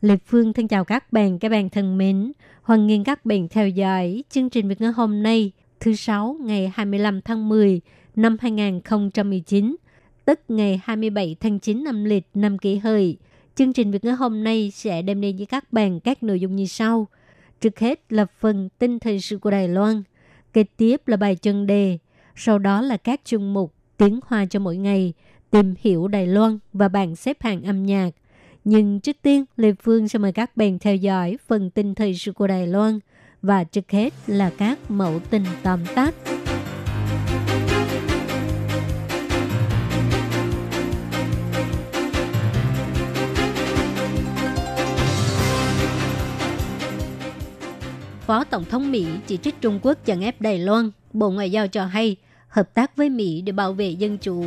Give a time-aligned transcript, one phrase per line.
[0.00, 2.32] Lê Phương thân chào các bạn, các bạn thân mến.
[2.62, 6.72] Hoan nghênh các bạn theo dõi chương trình Việt ngữ hôm nay, thứ Sáu ngày
[6.74, 7.80] 25 tháng 10
[8.16, 9.76] năm 2019,
[10.24, 13.16] tức ngày 27 tháng 9 năm lịch năm kỷ hợi.
[13.54, 16.56] Chương trình Việt ngữ hôm nay sẽ đem đến với các bạn các nội dung
[16.56, 17.08] như sau.
[17.60, 20.02] Trước hết là phần tin thời sự của Đài Loan,
[20.52, 21.98] kế tiếp là bài chân đề,
[22.36, 25.12] sau đó là các chương mục tiếng hoa cho mỗi ngày,
[25.50, 28.10] tìm hiểu Đài Loan và bảng xếp hạng âm nhạc.
[28.70, 32.32] Nhưng trước tiên, Lê Phương sẽ mời các bạn theo dõi phần tin thời sự
[32.32, 32.98] của Đài Loan
[33.42, 36.14] và trước hết là các mẫu tin tóm tắt.
[48.20, 50.90] Phó Tổng thống Mỹ chỉ trích Trung Quốc chèn ép Đài Loan.
[51.12, 52.16] Bộ Ngoại giao cho hay
[52.48, 54.44] hợp tác với Mỹ để bảo vệ dân chủ.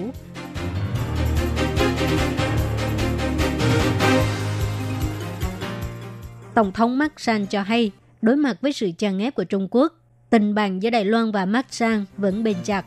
[6.53, 9.93] Tổng thống Mark San cho hay, đối mặt với sự chèn ép của Trung Quốc,
[10.29, 12.85] tình bạn giữa Đài Loan và Mark San vẫn bền chặt.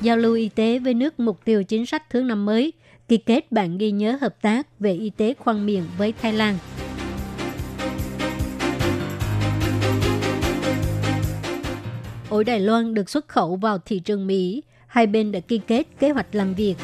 [0.00, 2.72] Giao lưu y tế với nước mục tiêu chính sách thứ năm mới,
[3.08, 6.58] ký kết bản ghi nhớ hợp tác về y tế khoang miệng với Thái Lan.
[12.30, 15.86] Ổi Đài Loan được xuất khẩu vào thị trường Mỹ, hai bên đã ký kết
[15.98, 16.74] kế hoạch làm việc.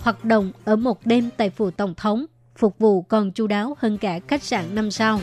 [0.00, 2.26] Hoạt động ở một đêm tại phủ Tổng thống,
[2.56, 5.20] phục vụ còn chu đáo hơn cả khách sạn năm sao.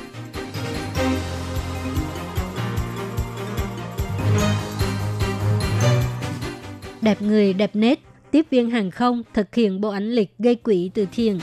[7.01, 7.99] Đẹp người đẹp nét,
[8.31, 11.39] tiếp viên hàng không thực hiện bộ ảnh lịch gây quỹ từ thiện.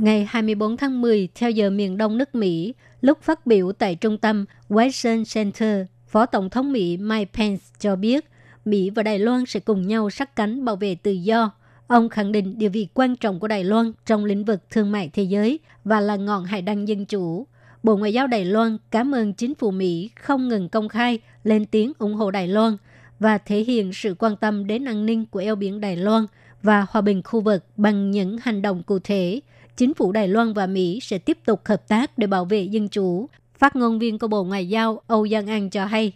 [0.00, 4.18] Ngày 24 tháng 10, theo giờ miền đông nước Mỹ, lúc phát biểu tại trung
[4.18, 8.24] tâm Western Center, Phó Tổng thống Mỹ Mike Pence cho biết
[8.64, 11.52] Mỹ và Đài Loan sẽ cùng nhau sát cánh bảo vệ tự do.
[11.86, 15.10] Ông khẳng định địa vị quan trọng của Đài Loan trong lĩnh vực thương mại
[15.12, 17.46] thế giới và là ngọn hải đăng dân chủ.
[17.82, 21.66] Bộ Ngoại giao Đài Loan cảm ơn chính phủ Mỹ không ngừng công khai lên
[21.66, 22.76] tiếng ủng hộ Đài Loan
[23.18, 26.26] và thể hiện sự quan tâm đến an ninh của eo biển Đài Loan
[26.62, 29.40] và hòa bình khu vực bằng những hành động cụ thể
[29.80, 32.88] chính phủ Đài Loan và Mỹ sẽ tiếp tục hợp tác để bảo vệ dân
[32.88, 33.28] chủ.
[33.58, 36.12] Phát ngôn viên của Bộ Ngoại giao Âu Giang An cho hay.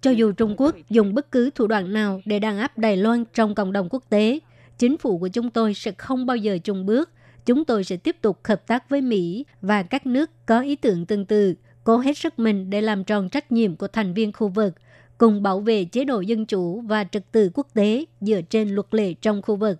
[0.00, 3.24] Cho dù Trung Quốc dùng bất cứ thủ đoạn nào để đàn áp Đài Loan
[3.34, 4.38] trong cộng đồng quốc tế,
[4.78, 7.10] chính phủ của chúng tôi sẽ không bao giờ chung bước.
[7.46, 11.06] Chúng tôi sẽ tiếp tục hợp tác với Mỹ và các nước có ý tưởng
[11.06, 11.54] tương tự,
[11.84, 14.74] cố hết sức mình để làm tròn trách nhiệm của thành viên khu vực
[15.18, 18.86] cùng bảo vệ chế độ dân chủ và trật tự quốc tế dựa trên luật
[18.90, 19.78] lệ trong khu vực.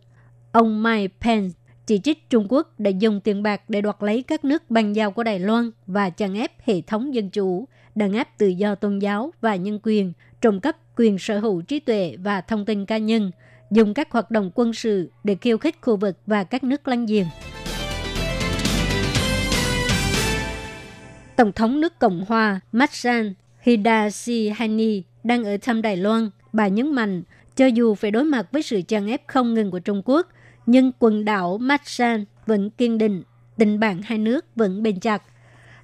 [0.53, 4.45] Ông Mike Pence chỉ trích Trung Quốc đã dùng tiền bạc để đoạt lấy các
[4.45, 8.29] nước bang giao của Đài Loan và chèn ép hệ thống dân chủ, đàn áp
[8.39, 12.41] tự do tôn giáo và nhân quyền, trộm cắp quyền sở hữu trí tuệ và
[12.41, 13.31] thông tin cá nhân,
[13.71, 17.07] dùng các hoạt động quân sự để khiêu khích khu vực và các nước láng
[17.07, 17.27] giềng.
[21.37, 26.31] Tổng thống nước Cộng hòa Masan Hidashihani đang ở thăm Đài Loan.
[26.53, 27.23] Bà nhấn mạnh,
[27.57, 30.29] cho dù phải đối mặt với sự chèn ép không ngừng của Trung Quốc,
[30.67, 33.23] nhưng quần đảo Masan vẫn kiên định,
[33.59, 35.23] tình bạn hai nước vẫn bền chặt.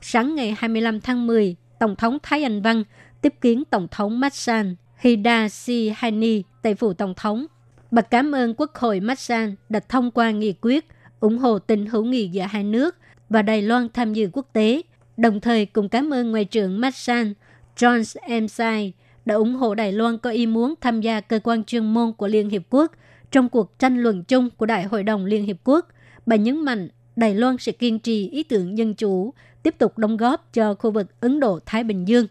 [0.01, 2.85] Sáng ngày 25 tháng 10, Tổng thống Thái Anh Văn
[3.23, 7.47] tiếp kiến Tổng thống Masan Hidashihani tại phủ Tổng thống.
[7.91, 10.87] Bà cảm ơn Quốc hội Masan đã thông qua nghị quyết
[11.21, 12.97] ủng hộ tình hữu nghị giữa hai nước
[13.29, 14.83] và Đài Loan tham dự quốc tế,
[15.17, 17.35] đồng thời cùng cảm ơn Ngoại trưởng Masan
[17.77, 18.93] John Emsai
[19.25, 22.29] đã ủng hộ Đài Loan có ý muốn tham gia cơ quan chuyên môn của
[22.29, 22.93] Liên Hiệp Quốc
[23.31, 25.89] trong cuộc tranh luận chung của Đại hội đồng Liên Hiệp Quốc.
[26.27, 30.17] Bà nhấn mạnh Đài Loan sẽ kiên trì ý tưởng dân chủ, tiếp tục đóng
[30.17, 32.27] góp cho khu vực Ấn Độ-Thái Bình Dương.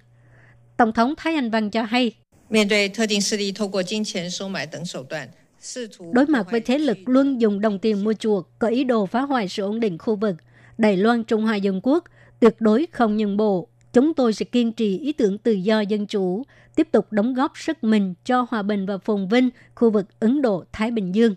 [0.78, 2.12] Tổng thống Thái Anh Văn cho hay,
[6.12, 9.22] Đối mặt với thế lực luôn dùng đồng tiền mua chuộc, có ý đồ phá
[9.22, 10.36] hoại sự ổn định khu vực,
[10.78, 12.04] Đài Loan Trung Hoa Dân Quốc
[12.40, 13.68] tuyệt đối không nhân bộ.
[13.94, 16.44] Chúng tôi sẽ kiên trì ý tưởng tự do dân chủ,
[16.80, 20.42] tiếp tục đóng góp sức mình cho hòa bình và phồn vinh khu vực Ấn
[20.42, 21.36] Độ-Thái Bình Dương.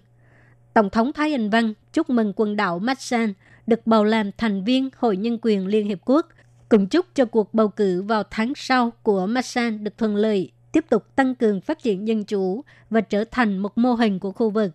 [0.74, 3.32] Tổng thống Thái Anh Văn chúc mừng quần đảo Masan
[3.66, 6.28] được bầu làm thành viên Hội Nhân quyền Liên Hiệp Quốc,
[6.68, 10.84] cùng chúc cho cuộc bầu cử vào tháng sau của Masan được thuận lợi, tiếp
[10.90, 14.50] tục tăng cường phát triển dân chủ và trở thành một mô hình của khu
[14.50, 14.72] vực.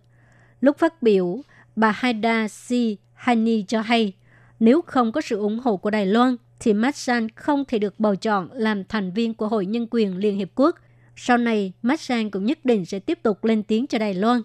[0.61, 1.41] Lúc phát biểu,
[1.75, 2.71] bà Haida C.
[3.13, 4.13] Hani cho hay,
[4.59, 8.15] nếu không có sự ủng hộ của Đài Loan, thì Masan không thể được bầu
[8.15, 10.75] chọn làm thành viên của Hội Nhân quyền Liên Hiệp Quốc.
[11.15, 14.41] Sau này, Masan cũng nhất định sẽ tiếp tục lên tiếng cho Đài Loan.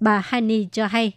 [0.00, 1.12] Bà Hani cho hay.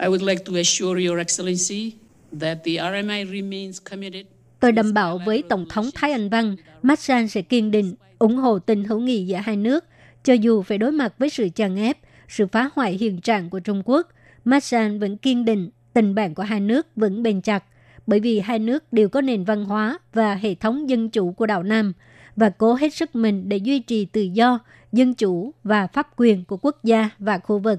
[0.00, 1.92] I would like to assure Your Excellency
[2.40, 4.26] that the RMI remains committed
[4.60, 8.58] Tôi đảm bảo với Tổng thống Thái Anh Văn, Masan sẽ kiên định ủng hộ
[8.58, 9.84] tình hữu nghị giữa hai nước,
[10.24, 11.98] cho dù phải đối mặt với sự chèn ép,
[12.28, 14.08] sự phá hoại hiện trạng của Trung Quốc.
[14.44, 17.64] Masan vẫn kiên định tình bạn của hai nước vẫn bền chặt,
[18.06, 21.46] bởi vì hai nước đều có nền văn hóa và hệ thống dân chủ của
[21.46, 21.92] đảo Nam
[22.36, 24.58] và cố hết sức mình để duy trì tự do,
[24.92, 27.78] dân chủ và pháp quyền của quốc gia và khu vực.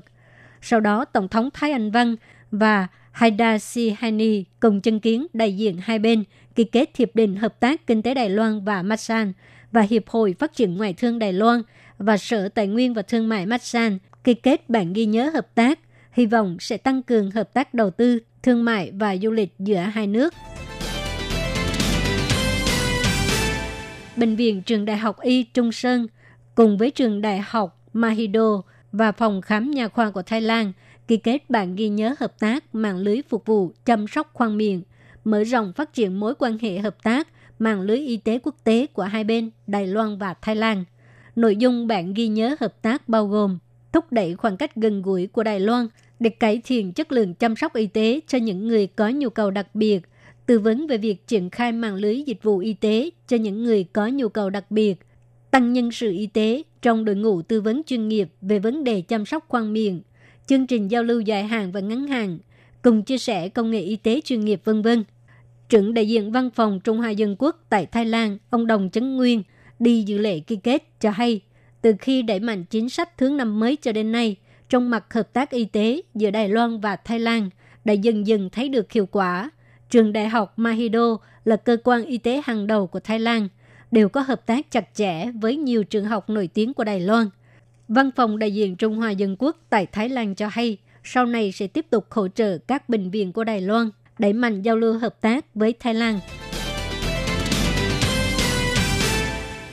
[0.62, 2.16] Sau đó, Tổng thống Thái Anh Văn
[2.52, 6.24] và Haida Sihani cùng chứng kiến đại diện hai bên
[6.56, 9.34] ký kết Hiệp định Hợp tác Kinh tế Đài Loan và Masan
[9.72, 11.62] và Hiệp hội Phát triển Ngoại thương Đài Loan
[11.98, 15.80] và Sở Tài nguyên và Thương mại Masan ký kết bản ghi nhớ hợp tác,
[16.18, 19.78] hy vọng sẽ tăng cường hợp tác đầu tư, thương mại và du lịch giữa
[19.78, 20.34] hai nước.
[24.16, 26.08] Bệnh viện Trường Đại học Y Trung Sơn
[26.56, 28.62] cùng với Trường Đại học Mahido
[28.92, 30.74] và Phòng khám nhà khoa của Thái Lan
[31.08, 34.82] ký kết bản ghi nhớ hợp tác mạng lưới phục vụ chăm sóc khoang miệng,
[35.24, 37.28] mở rộng phát triển mối quan hệ hợp tác
[37.60, 40.84] mạng lưới y tế quốc tế của hai bên Đài Loan và Thái Lan.
[41.36, 43.58] Nội dung bản ghi nhớ hợp tác bao gồm
[43.92, 45.88] thúc đẩy khoảng cách gần gũi của Đài Loan
[46.20, 49.52] để cải thiện chất lượng chăm sóc y tế cho những người có nhu cầu
[49.52, 50.00] đặc biệt,
[50.46, 53.84] tư vấn về việc triển khai mạng lưới dịch vụ y tế cho những người
[53.84, 54.96] có nhu cầu đặc biệt,
[55.52, 59.02] tăng nhân sự y tế trong đội ngũ tư vấn chuyên nghiệp về vấn đề
[59.02, 60.02] chăm sóc khoang miệng,
[60.48, 62.40] chương trình giao lưu dài hạn và ngắn hạn,
[62.82, 65.04] cùng chia sẻ công nghệ y tế chuyên nghiệp vân vân.
[65.70, 69.18] Trưởng đại diện văn phòng Trung Hoa Dân Quốc tại Thái Lan, ông Đồng Chấn
[69.18, 69.44] Nguyên,
[69.80, 71.42] đi dự lễ ký kết cho hay,
[71.82, 74.36] từ khi đẩy mạnh chính sách thứ năm mới cho đến nay,
[74.70, 77.50] trong mặt hợp tác y tế giữa Đài Loan và Thái Lan
[77.86, 79.50] đã dần dần thấy được hiệu quả.
[79.90, 83.48] Trường Đại học Mahido là cơ quan y tế hàng đầu của Thái Lan,
[83.92, 87.30] đều có hợp tác chặt chẽ với nhiều trường học nổi tiếng của Đài Loan.
[87.88, 91.52] Văn phòng đại diện Trung Hoa Dân Quốc tại Thái Lan cho hay, sau này
[91.52, 93.90] sẽ tiếp tục hỗ trợ các bệnh viện của Đài Loan
[94.20, 96.20] đẩy mạnh giao lưu hợp tác với Thái Lan.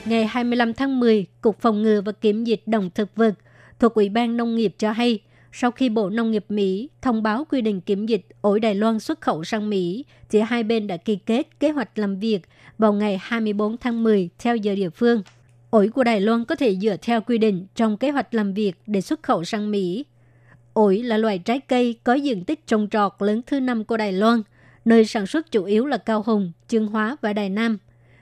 [0.05, 3.33] Ngày 25 tháng 10, Cục Phòng ngừa và Kiểm dịch Động thực vật
[3.79, 5.19] thuộc Ủy ban Nông nghiệp cho hay,
[5.51, 8.99] sau khi Bộ Nông nghiệp Mỹ thông báo quy định kiểm dịch ổi Đài Loan
[8.99, 12.41] xuất khẩu sang Mỹ, thì hai bên đã ký kết kế hoạch làm việc
[12.77, 15.23] vào ngày 24 tháng 10 theo giờ địa phương.
[15.69, 18.73] Ổi của Đài Loan có thể dựa theo quy định trong kế hoạch làm việc
[18.87, 20.05] để xuất khẩu sang Mỹ.
[20.73, 24.11] Ổi là loại trái cây có diện tích trồng trọt lớn thứ năm của Đài
[24.11, 24.41] Loan,
[24.85, 27.77] nơi sản xuất chủ yếu là Cao Hùng, Chương Hóa và Đài Nam.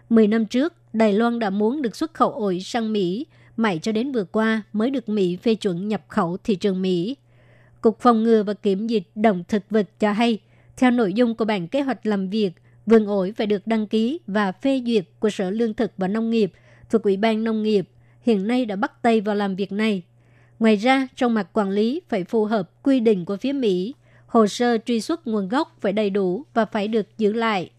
[0.10, 3.26] Mười năm trước, Đài Loan đã muốn được xuất khẩu ổi sang Mỹ,
[3.58, 7.18] mãi cho đến vừa qua mới được Mỹ phê chuẩn nhập khẩu thị trường Mỹ.
[7.82, 10.40] Cục Phòng ngừa và Kiểm dịch Động thực vật cho hay,
[10.78, 12.52] theo nội dung của bản kế hoạch làm việc,
[12.86, 16.30] vườn ổi phải được đăng ký và phê duyệt của Sở Lương thực và Nông
[16.30, 16.54] nghiệp
[16.90, 17.90] thuộc Ủy ban Nông nghiệp,
[18.22, 20.02] hiện nay đã bắt tay vào làm việc này.
[20.60, 23.94] Ngoài ra, trong mặt quản lý phải phù hợp quy định của phía Mỹ,
[24.26, 27.72] hồ sơ truy xuất nguồn gốc phải đầy đủ và phải được giữ lại.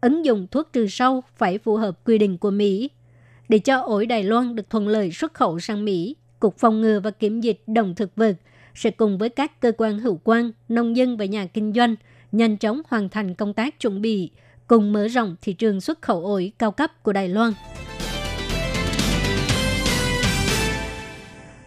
[0.00, 2.90] Ứng dụng thuốc trừ sâu phải phù hợp quy định của Mỹ.
[3.48, 7.00] Để cho ổi Đài Loan được thuận lợi xuất khẩu sang Mỹ, Cục Phòng ngừa
[7.00, 8.36] và Kiểm dịch Động thực vật
[8.74, 11.94] sẽ cùng với các cơ quan hữu quan, nông dân và nhà kinh doanh
[12.32, 14.30] nhanh chóng hoàn thành công tác chuẩn bị,
[14.66, 17.52] cùng mở rộng thị trường xuất khẩu ổi cao cấp của Đài Loan.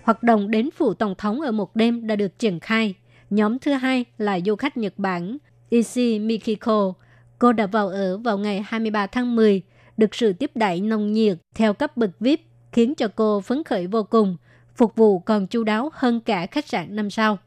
[0.03, 2.95] Hoạt động đến phủ tổng thống ở một đêm đã được triển khai.
[3.29, 5.37] Nhóm thứ hai là du khách Nhật Bản
[5.69, 6.93] Ishi Mikiko.
[7.39, 9.61] Cô đã vào ở vào ngày 23 tháng 10,
[9.97, 13.87] được sự tiếp đãi nồng nhiệt theo cấp bậc VIP khiến cho cô phấn khởi
[13.87, 14.37] vô cùng,
[14.75, 17.37] phục vụ còn chu đáo hơn cả khách sạn năm sao.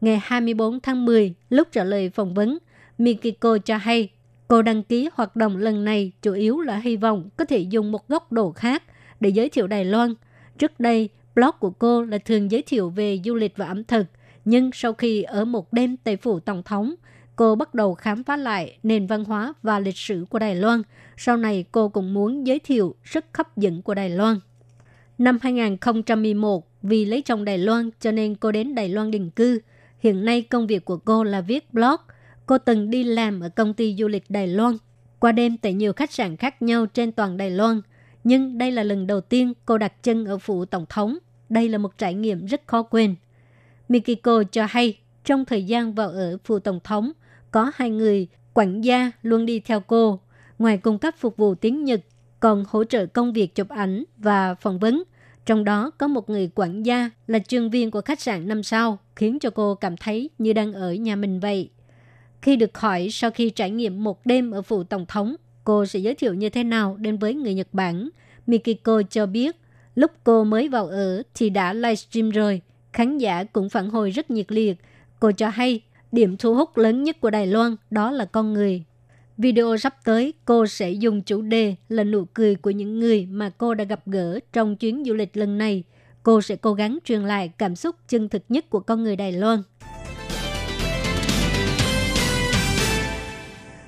[0.00, 2.58] Ngày 24 tháng 10, lúc trả lời phỏng vấn,
[2.98, 4.08] Mikiko cho hay
[4.48, 7.92] cô đăng ký hoạt động lần này chủ yếu là hy vọng có thể dùng
[7.92, 8.82] một góc độ khác
[9.20, 10.14] để giới thiệu Đài Loan.
[10.58, 14.06] Trước đây, blog của cô là thường giới thiệu về du lịch và ẩm thực,
[14.44, 16.94] nhưng sau khi ở một đêm tại phủ Tổng thống,
[17.40, 20.82] cô bắt đầu khám phá lại nền văn hóa và lịch sử của Đài Loan.
[21.16, 24.40] Sau này cô cũng muốn giới thiệu sức hấp dẫn của Đài Loan.
[25.18, 29.60] Năm 2011, vì lấy chồng Đài Loan cho nên cô đến Đài Loan định cư.
[29.98, 31.96] Hiện nay công việc của cô là viết blog.
[32.46, 34.76] Cô từng đi làm ở công ty du lịch Đài Loan,
[35.18, 37.80] qua đêm tại nhiều khách sạn khác nhau trên toàn Đài Loan.
[38.24, 41.18] Nhưng đây là lần đầu tiên cô đặt chân ở phủ tổng thống.
[41.48, 43.14] Đây là một trải nghiệm rất khó quên.
[43.88, 47.12] Mikiko cho hay, trong thời gian vào ở phủ tổng thống,
[47.50, 50.20] có hai người quản gia luôn đi theo cô.
[50.58, 52.00] Ngoài cung cấp phục vụ tiếng Nhật,
[52.40, 55.02] còn hỗ trợ công việc chụp ảnh và phỏng vấn.
[55.46, 58.98] Trong đó có một người quản gia là chuyên viên của khách sạn năm sao,
[59.16, 61.70] khiến cho cô cảm thấy như đang ở nhà mình vậy.
[62.42, 65.98] Khi được hỏi sau khi trải nghiệm một đêm ở phủ tổng thống, cô sẽ
[65.98, 68.08] giới thiệu như thế nào đến với người Nhật Bản,
[68.46, 69.56] Mikiko cho biết
[69.94, 72.60] lúc cô mới vào ở thì đã livestream rồi.
[72.92, 74.76] Khán giả cũng phản hồi rất nhiệt liệt.
[75.20, 78.84] Cô cho hay điểm thu hút lớn nhất của Đài Loan đó là con người.
[79.38, 83.50] Video sắp tới, cô sẽ dùng chủ đề là nụ cười của những người mà
[83.58, 85.84] cô đã gặp gỡ trong chuyến du lịch lần này.
[86.22, 89.32] Cô sẽ cố gắng truyền lại cảm xúc chân thực nhất của con người Đài
[89.32, 89.62] Loan.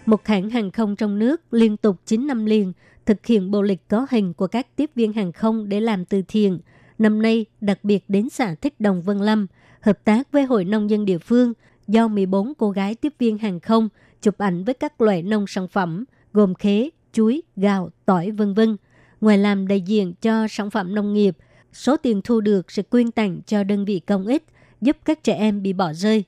[0.06, 2.72] Một hãng hàng không trong nước liên tục 9 năm liền
[3.06, 6.22] thực hiện bộ lịch có hình của các tiếp viên hàng không để làm từ
[6.28, 6.58] thiện.
[6.98, 9.46] Năm nay đặc biệt đến xã Thích Đồng Vân Lâm,
[9.80, 11.52] hợp tác với Hội Nông dân địa phương
[11.88, 13.88] do 14 cô gái tiếp viên hàng không
[14.22, 18.76] chụp ảnh với các loại nông sản phẩm gồm khế, chuối, gạo, tỏi vân vân.
[19.20, 21.36] Ngoài làm đại diện cho sản phẩm nông nghiệp,
[21.72, 24.44] số tiền thu được sẽ quyên tặng cho đơn vị công ích,
[24.80, 26.24] giúp các trẻ em bị bỏ rơi.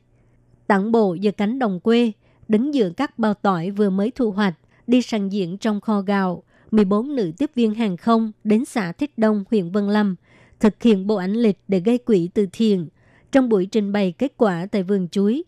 [0.67, 2.13] Tặng bộ giữa cánh đồng quê,
[2.49, 4.55] đứng giữa các bao tỏi vừa mới thu hoạch,
[4.87, 9.13] đi sàn diễn trong kho gạo, 14 nữ tiếp viên hàng không đến xã Thích
[9.17, 10.17] Đông, huyện Vân Lâm,
[10.61, 12.89] thực hiện bộ ảnh lịch để gây quỹ từ thiện.
[13.35, 15.45] Trong buổi trình bày kết quả tại vườn chuối,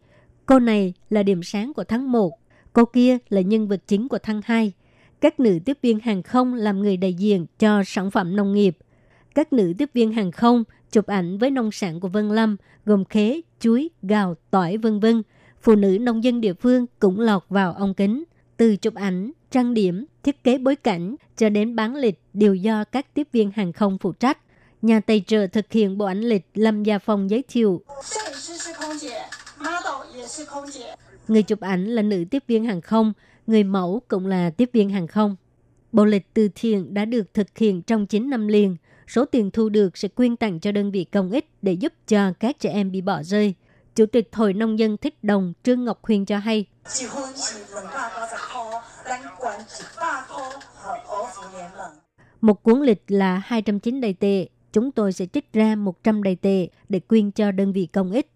[0.47, 2.33] cô này là điểm sáng của tháng 1,
[2.73, 4.73] cô kia là nhân vật chính của tháng 2.
[5.21, 8.79] Các nữ tiếp viên hàng không làm người đại diện cho sản phẩm nông nghiệp.
[9.35, 13.05] Các nữ tiếp viên hàng không chụp ảnh với nông sản của Vân Lâm gồm
[13.05, 15.23] khế, chuối, gạo, tỏi vân vân.
[15.63, 18.25] Phụ nữ nông dân địa phương cũng lọt vào ống kính.
[18.57, 22.85] Từ chụp ảnh, trang điểm, thiết kế bối cảnh cho đến bán lịch đều do
[22.85, 24.39] các tiếp viên hàng không phụ trách.
[24.87, 27.83] Nhà tài trợ thực hiện bộ ảnh lịch Lâm Gia Phong giới thiệu.
[31.29, 33.13] Người chụp ảnh là nữ tiếp viên hàng không,
[33.47, 35.37] người mẫu cũng là tiếp viên hàng không.
[35.93, 38.77] Bộ lịch từ thiện đã được thực hiện trong 9 năm liền.
[39.09, 42.33] Số tiền thu được sẽ quyên tặng cho đơn vị công ích để giúp cho
[42.41, 43.55] các trẻ em bị bỏ rơi.
[43.95, 46.67] Chủ tịch Hội Nông dân Thích Đồng Trương Ngọc Huyền cho hay.
[52.41, 56.69] Một cuốn lịch là 209 đầy tệ, chúng tôi sẽ trích ra 100 đầy tệ
[56.89, 58.31] để quyên cho đơn vị công ích.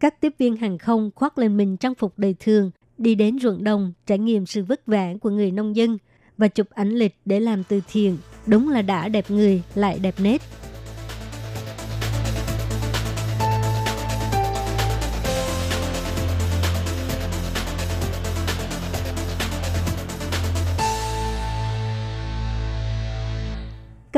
[0.00, 3.64] Các tiếp viên hàng không khoác lên mình trang phục đời thường, đi đến ruộng
[3.64, 5.98] đồng, trải nghiệm sự vất vả của người nông dân
[6.38, 8.16] và chụp ảnh lịch để làm từ thiện.
[8.46, 10.42] Đúng là đã đẹp người, lại đẹp nét.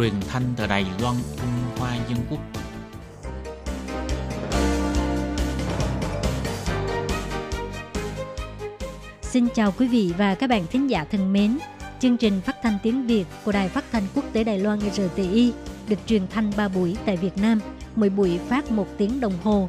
[0.00, 2.40] Truyền thanh từ Đài Loan, Trung Hoa Dân Quốc.
[9.22, 11.58] Xin chào quý vị và các bạn thính giả thân mến.
[12.00, 15.52] Chương trình phát thanh tiếng Việt của Đài Phát thanh Quốc tế Đài Loan RTI
[15.88, 17.60] được truyền thanh 3 buổi tại Việt Nam,
[17.96, 19.68] mỗi buổi phát 1 tiếng đồng hồ.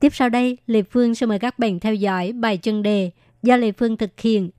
[0.00, 3.10] Tiếp sau đây, Lê Phương sẽ mời các bạn theo dõi bài chân đề
[3.42, 4.50] do Lê Phương thực hiện.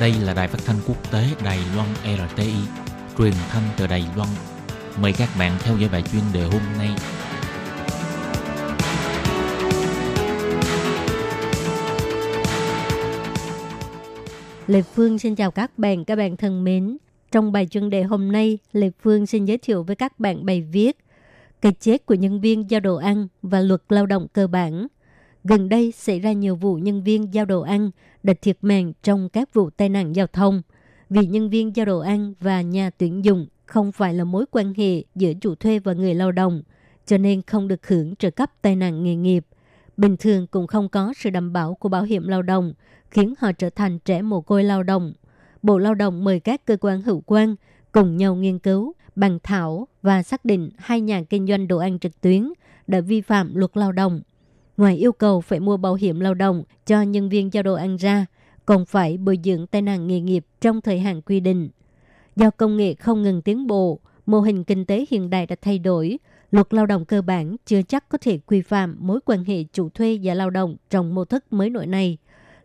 [0.00, 2.52] Đây là đài phát thanh quốc tế Đài Loan RTI,
[3.18, 4.28] truyền thanh từ Đài Loan.
[5.00, 6.90] Mời các bạn theo dõi bài chuyên đề hôm nay.
[14.66, 16.96] Lê Phương xin chào các bạn, các bạn thân mến.
[17.34, 20.62] Trong bài chuyên đề hôm nay, Lê Phương xin giới thiệu với các bạn bài
[20.62, 20.96] viết
[21.60, 24.86] Cái chết của nhân viên giao đồ ăn và luật lao động cơ bản.
[25.44, 27.90] Gần đây xảy ra nhiều vụ nhân viên giao đồ ăn
[28.22, 30.62] đã thiệt mạng trong các vụ tai nạn giao thông.
[31.10, 34.74] Vì nhân viên giao đồ ăn và nhà tuyển dụng không phải là mối quan
[34.74, 36.62] hệ giữa chủ thuê và người lao động,
[37.06, 39.46] cho nên không được hưởng trợ cấp tai nạn nghề nghiệp.
[39.96, 42.74] Bình thường cũng không có sự đảm bảo của bảo hiểm lao động,
[43.10, 45.12] khiến họ trở thành trẻ mồ côi lao động.
[45.64, 47.54] Bộ Lao động mời các cơ quan hữu quan
[47.92, 51.98] cùng nhau nghiên cứu, bàn thảo và xác định hai nhà kinh doanh đồ ăn
[51.98, 52.52] trực tuyến
[52.86, 54.20] đã vi phạm luật lao động.
[54.76, 57.96] Ngoài yêu cầu phải mua bảo hiểm lao động cho nhân viên giao đồ ăn
[57.96, 58.26] ra,
[58.66, 61.68] còn phải bồi dưỡng tai nạn nghề nghiệp trong thời hạn quy định.
[62.36, 65.78] Do công nghệ không ngừng tiến bộ, mô hình kinh tế hiện đại đã thay
[65.78, 66.18] đổi,
[66.50, 69.88] luật lao động cơ bản chưa chắc có thể quy phạm mối quan hệ chủ
[69.88, 72.18] thuê và lao động trong mô thức mới nổi này.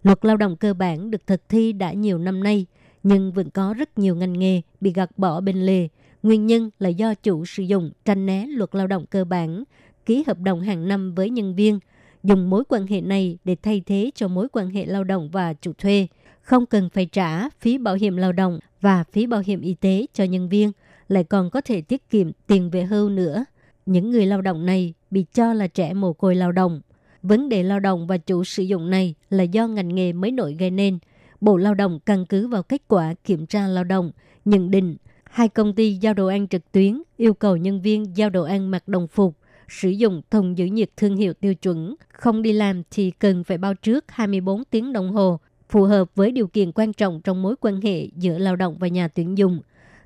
[0.03, 2.65] Luật lao động cơ bản được thực thi đã nhiều năm nay,
[3.03, 5.87] nhưng vẫn có rất nhiều ngành nghề bị gạt bỏ bên lề.
[6.23, 9.63] Nguyên nhân là do chủ sử dụng tranh né luật lao động cơ bản,
[10.05, 11.79] ký hợp đồng hàng năm với nhân viên,
[12.23, 15.53] dùng mối quan hệ này để thay thế cho mối quan hệ lao động và
[15.53, 16.07] chủ thuê,
[16.41, 20.05] không cần phải trả phí bảo hiểm lao động và phí bảo hiểm y tế
[20.13, 20.71] cho nhân viên,
[21.07, 23.45] lại còn có thể tiết kiệm tiền về hưu nữa.
[23.85, 26.81] Những người lao động này bị cho là trẻ mồ côi lao động.
[27.23, 30.55] Vấn đề lao động và chủ sử dụng này là do ngành nghề mới nổi
[30.59, 30.99] gây nên.
[31.41, 34.11] Bộ Lao động căn cứ vào kết quả kiểm tra lao động,
[34.45, 38.29] nhận định hai công ty giao đồ ăn trực tuyến yêu cầu nhân viên giao
[38.29, 39.35] đồ ăn mặc đồng phục,
[39.67, 43.57] sử dụng thùng giữ nhiệt thương hiệu tiêu chuẩn, không đi làm thì cần phải
[43.57, 47.55] bao trước 24 tiếng đồng hồ, phù hợp với điều kiện quan trọng trong mối
[47.61, 49.59] quan hệ giữa lao động và nhà tuyển dụng.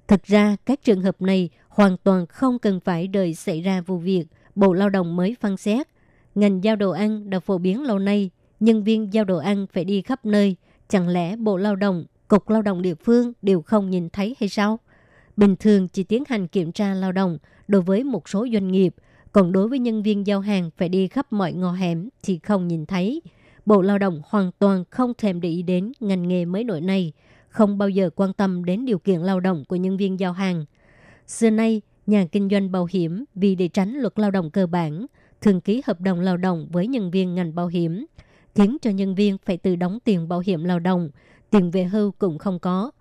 [0.07, 3.97] Thực ra, các trường hợp này hoàn toàn không cần phải đợi xảy ra vụ
[3.97, 5.88] việc, Bộ Lao động mới phân xét.
[6.36, 8.29] Ngành giao đồ ăn đã phổ biến lâu nay,
[8.60, 10.55] nhân viên giao đồ ăn phải đi khắp nơi,
[10.93, 14.49] chẳng lẽ Bộ Lao động, Cục Lao động địa phương đều không nhìn thấy hay
[14.49, 14.79] sao?
[15.38, 18.95] Bình thường chỉ tiến hành kiểm tra lao động đối với một số doanh nghiệp,
[19.32, 22.67] còn đối với nhân viên giao hàng phải đi khắp mọi ngõ hẻm thì không
[22.67, 23.21] nhìn thấy.
[23.65, 27.13] Bộ Lao động hoàn toàn không thèm để ý đến ngành nghề mới nổi này,
[27.49, 30.65] không bao giờ quan tâm đến điều kiện lao động của nhân viên giao hàng.
[31.27, 35.06] Xưa nay, nhà kinh doanh bảo hiểm vì để tránh luật lao động cơ bản,
[35.41, 38.06] thường ký hợp đồng lao động với nhân viên ngành bảo hiểm,
[38.55, 41.09] khiến cho nhân viên phải tự đóng tiền bảo hiểm lao động,
[41.49, 42.91] tiền về hưu cũng không có.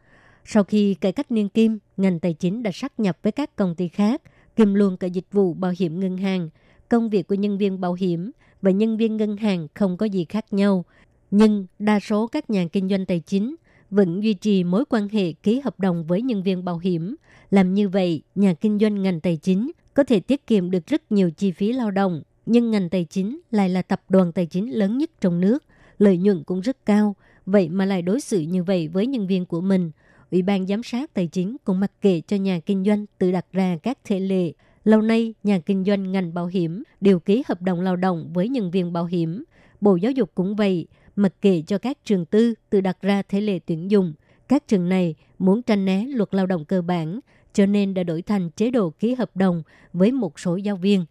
[0.45, 3.75] Sau khi cải cách niên kim, ngành tài chính đã sát nhập với các công
[3.75, 4.23] ty khác,
[4.57, 6.49] kiêm luôn cả dịch vụ bảo hiểm ngân hàng.
[6.89, 8.31] Công việc của nhân viên bảo hiểm
[8.63, 10.85] và nhân viên ngân hàng không có gì khác nhau.
[11.31, 13.57] Nhưng đa số các nhà kinh doanh tài chính
[13.91, 17.17] vẫn duy trì mối quan hệ ký hợp đồng với nhân viên bảo hiểm.
[17.51, 21.13] Làm như vậy, nhà kinh doanh ngành tài chính có thể tiết kiệm được rất
[21.13, 22.23] nhiều chi phí lao động.
[22.47, 25.65] Nhưng ngành tài chính lại là tập đoàn tài chính lớn nhất trong nước,
[25.99, 27.17] lợi nhuận cũng rất cao.
[27.47, 29.91] Vậy mà lại đối xử như vậy với nhân viên của mình.
[30.31, 33.47] Ủy ban giám sát tài chính cũng mặc kệ cho nhà kinh doanh tự đặt
[33.53, 34.53] ra các thể lệ.
[34.85, 38.49] Lâu nay, nhà kinh doanh ngành bảo hiểm đều ký hợp đồng lao động với
[38.49, 39.45] nhân viên bảo hiểm.
[39.81, 43.41] Bộ Giáo dục cũng vậy, mặc kệ cho các trường tư tự đặt ra thể
[43.41, 44.13] lệ tuyển dụng.
[44.49, 47.21] Các trường này muốn tranh né luật lao động cơ bản,
[47.53, 51.05] cho nên đã đổi thành chế độ ký hợp đồng với một số giáo viên.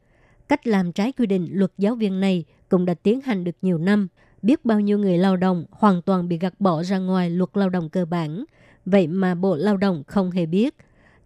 [0.51, 3.77] Cách làm trái quy định luật giáo viên này cũng đã tiến hành được nhiều
[3.77, 4.07] năm.
[4.41, 7.69] Biết bao nhiêu người lao động hoàn toàn bị gạt bỏ ra ngoài luật lao
[7.69, 8.45] động cơ bản.
[8.85, 10.75] Vậy mà Bộ Lao động không hề biết.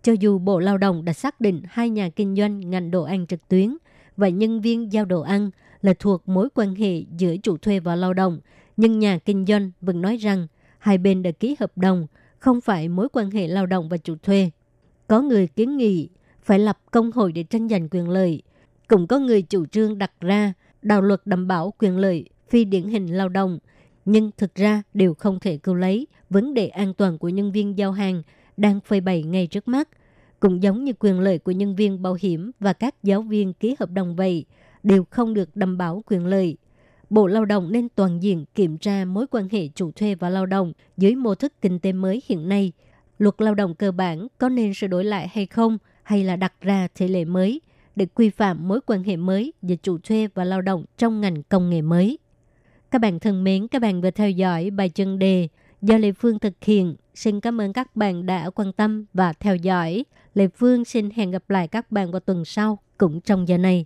[0.03, 3.27] Cho dù Bộ Lao động đã xác định hai nhà kinh doanh ngành đồ ăn
[3.27, 3.77] trực tuyến
[4.17, 5.49] và nhân viên giao đồ ăn
[5.81, 8.39] là thuộc mối quan hệ giữa chủ thuê và lao động,
[8.77, 12.07] nhưng nhà kinh doanh vẫn nói rằng hai bên đã ký hợp đồng,
[12.39, 14.49] không phải mối quan hệ lao động và chủ thuê.
[15.07, 16.09] Có người kiến nghị
[16.43, 18.41] phải lập công hội để tranh giành quyền lợi.
[18.87, 22.83] Cũng có người chủ trương đặt ra đạo luật đảm bảo quyền lợi phi điển
[22.83, 23.59] hình lao động,
[24.05, 27.77] nhưng thực ra đều không thể cứu lấy vấn đề an toàn của nhân viên
[27.77, 28.23] giao hàng
[28.57, 29.89] đang phơi bày ngay trước mắt.
[30.39, 33.75] Cũng giống như quyền lợi của nhân viên bảo hiểm và các giáo viên ký
[33.79, 34.45] hợp đồng vậy,
[34.83, 36.57] đều không được đảm bảo quyền lợi.
[37.09, 40.45] Bộ Lao động nên toàn diện kiểm tra mối quan hệ chủ thuê và lao
[40.45, 42.71] động dưới mô thức kinh tế mới hiện nay.
[43.17, 46.53] Luật lao động cơ bản có nên sửa đổi lại hay không, hay là đặt
[46.61, 47.61] ra thể lệ mới
[47.95, 51.43] để quy phạm mối quan hệ mới giữa chủ thuê và lao động trong ngành
[51.43, 52.17] công nghệ mới.
[52.91, 55.47] Các bạn thân mến, các bạn vừa theo dõi bài chân đề
[55.81, 56.95] do Lê Phương thực hiện.
[57.15, 60.05] xin cảm ơn các bạn đã quan tâm và theo dõi.
[60.33, 63.85] Lê Phương xin hẹn gặp lại các bạn vào tuần sau cũng trong giờ này.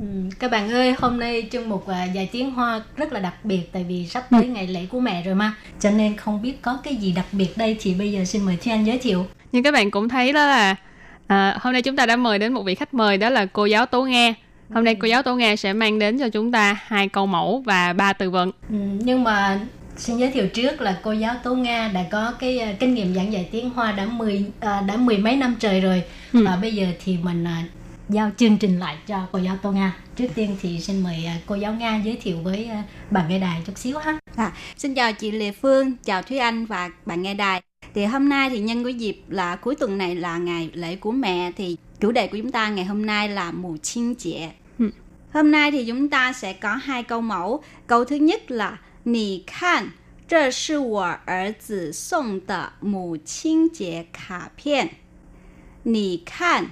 [0.00, 0.06] Ừ,
[0.38, 3.60] các bạn ơi, hôm nay chương mục uh, dài tiếng Hoa rất là đặc biệt
[3.72, 5.52] tại vì sắp tới ngày lễ của mẹ rồi mà.
[5.80, 8.56] Cho nên không biết có cái gì đặc biệt đây thì bây giờ xin mời
[8.56, 9.26] Thúy Anh giới thiệu.
[9.52, 10.76] Như các bạn cũng thấy đó là
[11.26, 13.66] à, hôm nay chúng ta đã mời đến một vị khách mời đó là cô
[13.66, 14.34] giáo Tố Nga.
[14.74, 17.62] Hôm nay cô giáo Tố Nga sẽ mang đến cho chúng ta hai câu mẫu
[17.66, 18.52] và ba từ vựng.
[18.70, 19.60] Ừ, nhưng mà
[19.96, 23.14] xin giới thiệu trước là cô giáo Tố Nga đã có cái uh, kinh nghiệm
[23.14, 26.44] giảng dạy tiếng Hoa đã mười uh, đã mười mấy năm trời rồi Ừ.
[26.46, 27.70] và bây giờ thì mình uh,
[28.09, 29.95] giao chương trình lại cho cô giáo Tô Nga.
[30.15, 33.39] Trước tiên thì xin mời uh, cô giáo Nga giới thiệu với uh, bạn nghe
[33.39, 34.19] đài chút xíu ha.
[34.35, 37.61] À, xin chào chị Lê Phương, chào Thúy Anh và bạn nghe đài.
[37.93, 41.11] Thì hôm nay thì nhân cái dịp là cuối tuần này là ngày lễ của
[41.11, 44.49] mẹ thì chủ đề của chúng ta ngày hôm nay là mù chiên chệ.
[44.79, 44.89] Ừ.
[45.33, 47.63] Hôm nay thì chúng ta sẽ có hai câu mẫu.
[47.87, 49.89] Câu thứ nhất là Nì khan,
[50.31, 54.91] 这是我儿子送的母亲节卡片。
[55.83, 56.69] 你看，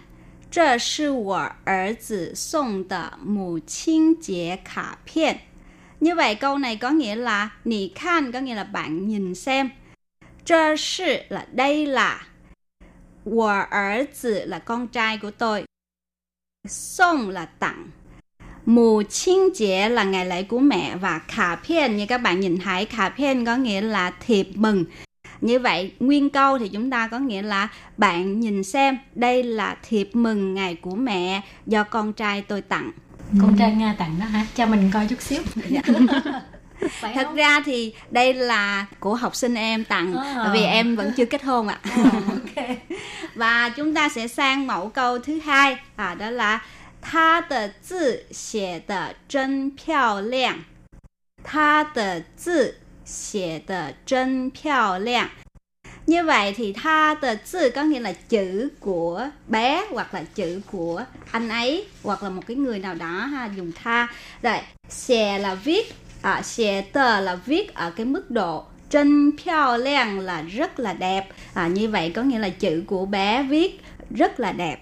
[0.54, 5.40] 这是我儿子送的母亲节卡片。
[6.00, 9.70] Như vậy câu này có nghĩa là Nì khan có nghĩa là bạn nhìn xem.
[10.46, 12.28] Trơ sư là đây là.
[13.26, 15.64] Wo er tử là con trai của tôi.
[16.68, 17.88] Song là tặng.
[18.66, 22.58] Mù chiên chế là ngày lễ của mẹ và khả phiên như các bạn nhìn
[22.58, 24.86] thấy khả phiên có nghĩa là thiệp mừng.
[25.45, 29.77] như vậy nguyên câu thì chúng ta có nghĩa là bạn nhìn xem đây là
[29.89, 32.93] thiệp mừng ngày của mẹ do con trai tôi tặng
[33.41, 35.81] con trai nga tặng đó hả cho mình coi chút xíu dạ.
[37.01, 37.35] thật không?
[37.35, 40.51] ra thì đây là của học sinh em tặng à.
[40.53, 42.79] vì em vẫn chưa kết hôn ạ à, okay.
[43.35, 46.61] và chúng ta sẽ sang mẫu câu thứ hai à, đó là
[47.13, 50.63] ta de zi xie de zhen piao liang
[51.53, 55.30] ta de zi 写得真漂亮。
[56.08, 61.86] Như vậy thì tha tờ字có nghĩa là chữ của bé hoặc là chữ của anh ấy
[62.04, 64.08] hoặc là một cái người nào đó ha dùng tha.
[64.42, 64.58] Rồi,
[64.90, 70.20] xè là viết, à, xè tờ là viết ở cái mức độ trên phiao liang
[70.20, 71.28] là rất là đẹp.
[71.54, 73.82] À, như vậy có nghĩa là chữ của bé viết
[74.16, 74.78] rất là đẹp.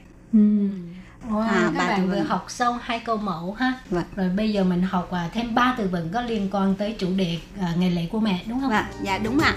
[1.30, 3.72] Wow, à, các bạn vừa học xong hai câu mẫu ha.
[3.90, 4.04] Vâng.
[4.16, 7.08] rồi bây giờ mình học à, thêm ba từ vựng có liên quan tới chủ
[7.16, 8.70] đề à, ngày lễ của mẹ đúng không?
[8.70, 8.84] Vâng.
[9.02, 9.54] dạ đúng ạ.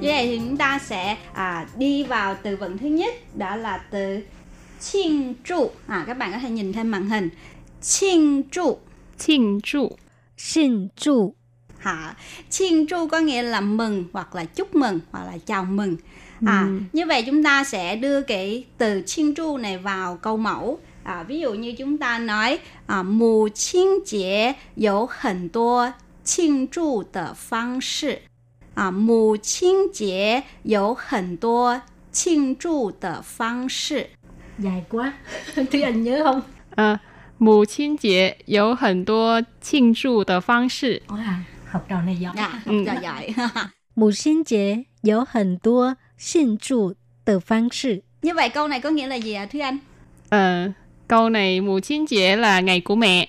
[0.00, 3.78] Như vậy thì chúng ta sẽ à, đi vào từ vựng thứ nhất đó là
[3.90, 4.20] từ
[4.80, 7.28] chinh trụ à các bạn có thể nhìn thêm màn hình.
[7.82, 8.78] Chinh trụ
[9.18, 9.96] chinh trụ
[10.36, 11.34] chinh trụ
[11.82, 12.14] hả
[12.50, 15.96] chiên chu có nghĩa là mừng hoặc là chúc mừng hoặc là chào mừng.
[16.46, 16.78] À ừ.
[16.92, 20.78] như vậy chúng ta sẽ đưa cái từ chiên chu này vào câu mẫu.
[21.04, 25.90] À, ví dụ như chúng ta nói à, mù chiên chế có hẳn tua
[26.24, 28.14] chiên chu tờ phương sư
[28.74, 30.40] à, mù chiên chế
[30.72, 31.78] có hẳn tua
[32.12, 34.02] chiên chu tờ phương sư
[34.58, 35.12] dài quá.
[35.70, 36.40] Thì anh nhớ không?
[36.74, 36.98] À,
[37.38, 41.00] mù chiên chế có hẳn tua chiên chu tờ phương sư
[41.72, 42.32] học trò này giỏi.
[42.36, 43.00] Dạ, học trò ừ.
[43.02, 43.28] giỏi.
[43.96, 46.92] Mùa sinh chế có hẳn tua xin chủ
[47.24, 48.02] tờ phương sự.
[48.22, 49.78] Như vậy câu này có nghĩa là gì ạ à, Thúy Anh?
[50.30, 50.70] Ờ,
[51.08, 53.28] câu này mùa sinh chế là ngày của mẹ.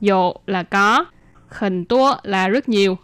[0.00, 1.04] Dụ là có,
[1.48, 2.98] hẳn tua là rất nhiều.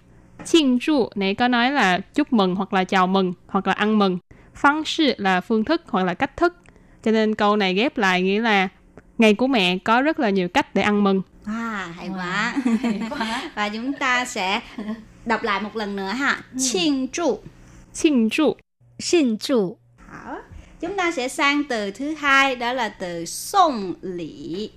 [0.45, 3.99] Chinh trụ này có nói là chúc mừng hoặc là chào mừng hoặc là ăn
[3.99, 4.19] mừng.
[4.55, 6.57] Phương sự là phương thức hoặc là cách thức.
[7.05, 8.69] Cho nên câu này ghép lại nghĩa là
[9.19, 11.23] ngày của mẹ có rất là nhiều cách để ăn mừng.
[11.50, 12.56] À, hay quá.
[12.82, 13.52] Hay quá.
[13.56, 14.62] Và chúng ta sẽ
[15.26, 17.43] đọc lại một lần nữa ha.庆祝.
[17.93, 18.58] 庆祝
[19.00, 20.38] Xin chu Hảo.
[20.82, 24.69] Chúng ta sẽ sang từ thứ hai đó là từ song lỷ.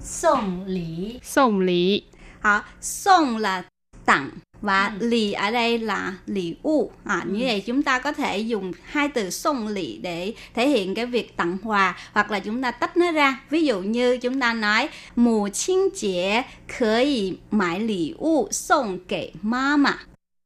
[0.00, 2.02] song lý.送礼
[2.40, 2.62] Hảo.
[2.80, 3.62] Song là
[4.04, 4.30] tặng
[4.61, 5.07] và ừ.
[5.07, 6.91] lì ở đây là lì u.
[7.03, 7.45] À như ừ.
[7.45, 11.37] vậy chúng ta có thể dùng hai từ xông lì để thể hiện cái việc
[11.37, 13.41] tặng quà hoặc là chúng ta tách nó ra.
[13.49, 18.99] Ví dụ như chúng ta nói mù chinh chế có thể mãi lì u xông
[19.07, 19.97] kể mama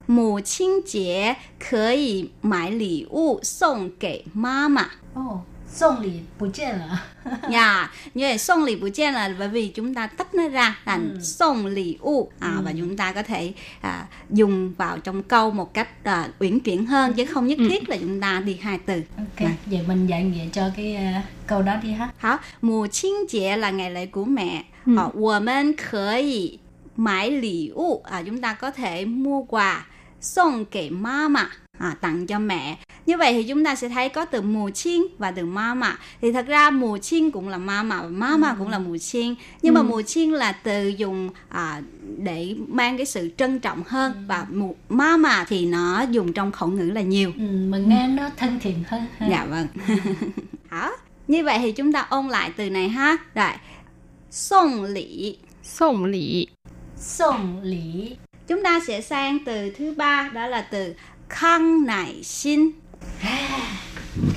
[0.08, 5.53] mù chinh chế có thể mãi lì u xông kể mama oh.
[5.73, 5.79] 妈。
[5.79, 7.05] Ồ, Xong lì bù chê là
[7.51, 13.23] Dạ, như vậy送礼不见là bởi vì chúng ta tách nó ra thành送礼物à, và chúng ta có
[13.23, 17.59] thể à, dùng vào trong câu một cách à, uyển chuyển hơn chứ không nhất
[17.71, 19.03] thiết là chúng ta đi hai từ.
[19.17, 23.91] Ok, vậy mình dạy nghĩa cho cái ờ, câu đó đi ha 好，母亲节 là ngày
[23.91, 24.65] lễ của mẹ.
[24.87, 26.59] Ờ, 我们可以
[26.97, 29.87] 买礼物 à, chúng ta có thể mua quà
[30.21, 32.78] 送给妈妈 à, tặng cho mẹ.
[33.06, 35.98] Như vậy thì chúng ta sẽ thấy có từ mù chiên và từ mama.
[36.22, 39.36] Thì thật ra mù chiên cũng là mama và mama cũng là mù chiên.
[39.62, 41.82] Nhưng mà mù chiên là từ dùng à,
[42.18, 46.70] để mang cái sự trân trọng hơn và mù mama thì nó dùng trong khẩu
[46.70, 47.32] ngữ là nhiều.
[47.38, 49.28] ừ, Mình nghe nó thân thiện hơn ha.
[49.30, 49.68] Dạ vâng.
[50.70, 50.90] Hả?
[51.28, 53.18] Như vậy thì chúng ta ôn lại từ này ha.
[53.36, 53.52] Rồi.
[54.32, 55.38] Song lỷ.
[55.64, 56.48] Song lỷ.
[56.98, 58.16] Xong lì
[58.48, 60.94] Chúng ta sẽ sang từ thứ ba đó là từ
[61.34, 62.72] khang nải xin.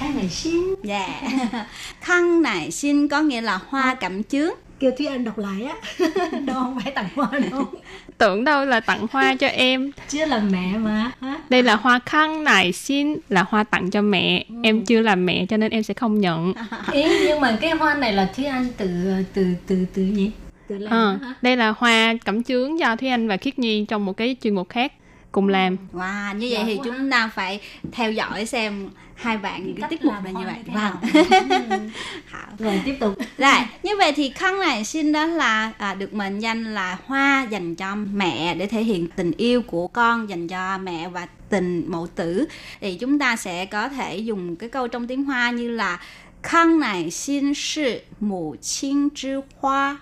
[0.01, 1.21] Cái này xin Dạ.
[2.01, 4.51] khang nải xin có nghĩa là hoa cẩm chướng.
[4.81, 5.75] Kêu Thúy Anh đọc lại á
[6.45, 7.65] Đâu không phải tặng hoa đâu
[8.19, 9.91] Tưởng đâu là tặng hoa cho em.
[10.09, 11.41] Chứ là mẹ mà ha?
[11.49, 14.45] Đây là hoa khăn nải xin là hoa tặng cho mẹ.
[14.63, 16.53] Em chưa làm mẹ cho nên em sẽ không nhận.
[16.93, 18.89] Ý nhưng mà cái hoa này là Thúy Anh từ
[19.35, 20.31] từ từ từ gì?
[20.69, 21.35] Từ làm hả?
[21.43, 24.55] đây là hoa cẩm chướng do Thúy Anh và Khiết Nhi trong một cái chuyên
[24.55, 24.93] mục khác
[25.36, 25.78] cùng làm.
[25.94, 26.84] Wow, như vậy Giỏi thì quá.
[26.86, 27.60] chúng ta phải
[27.92, 30.56] theo dõi xem hai bạn cái Cách tiết mục làm là như hoa vậy.
[30.58, 31.60] như thế Vâng.
[31.70, 31.80] nào?
[32.26, 32.48] Hảo.
[32.60, 36.40] Rồi tiếp tục Rồi, như vậy thì khăn này xin đó là à, được mệnh
[36.40, 40.78] danh là hoa dành cho mẹ để thể hiện tình yêu của con dành cho
[40.78, 42.46] mẹ và tình mẫu tử.
[42.82, 46.00] Thì chúng ta sẽ có thể dùng cái câu trong tiếng Hoa như là
[46.44, 49.98] khăn này xin sư mụ亲之花.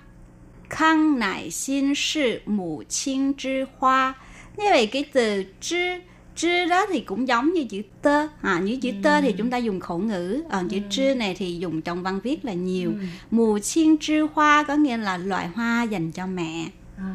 [0.70, 4.14] Khăn này xin sư mụ亲之花.
[4.57, 6.01] như vậy cái từ chứ
[6.37, 9.57] chứ đó thì cũng giống như chữ tơ à, như chữ tơ thì chúng ta
[9.57, 10.43] dùng khẩu ngữ.
[10.51, 12.93] Còn chữ chứ này thì dùng trong văn viết là nhiều.
[13.31, 16.67] Mù chiên trư hoa có nghĩa là loại hoa dành cho mẹ.
[16.97, 17.15] À.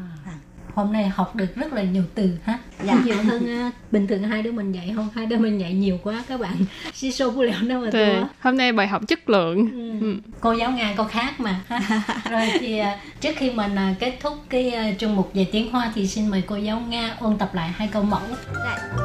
[0.74, 3.02] Hôm nay học được rất là nhiều từ ha Dạ.
[3.04, 5.98] Nhiều hơn à, bình thường hai đứa mình dạy không Hai đứa mình dạy nhiều
[6.02, 6.54] quá các bạn
[6.94, 9.70] Si sô bu liệu đâu mà thua hôm nay bài học chất lượng.
[10.00, 10.16] Ừ.
[10.40, 12.02] cô giáo nga cô khác mà ha.
[12.30, 15.92] rồi thì à, trước khi mình à, kết thúc cái chương mục về tiếng hoa
[15.94, 18.20] thì xin mời cô giáo nga ôn tập lại hai câu mẫu
[18.54, 19.00] Đây.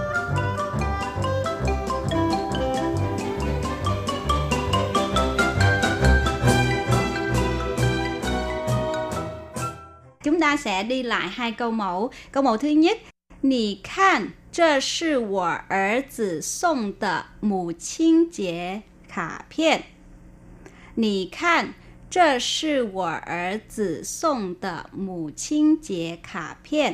[10.26, 12.12] Chúng ta sẽ đi lại hai câu mẫu.
[12.32, 12.98] Câu mẫu thứ nhất,
[13.44, 18.80] Nì khan, zhè shì wǒ er zi sòng de mù qīng jiē
[19.16, 19.82] kǎ piàn.
[20.96, 21.72] Nì khan,
[22.12, 26.94] zhè shì wǒ er zi sòng de mù qīng jiē kǎ piàn.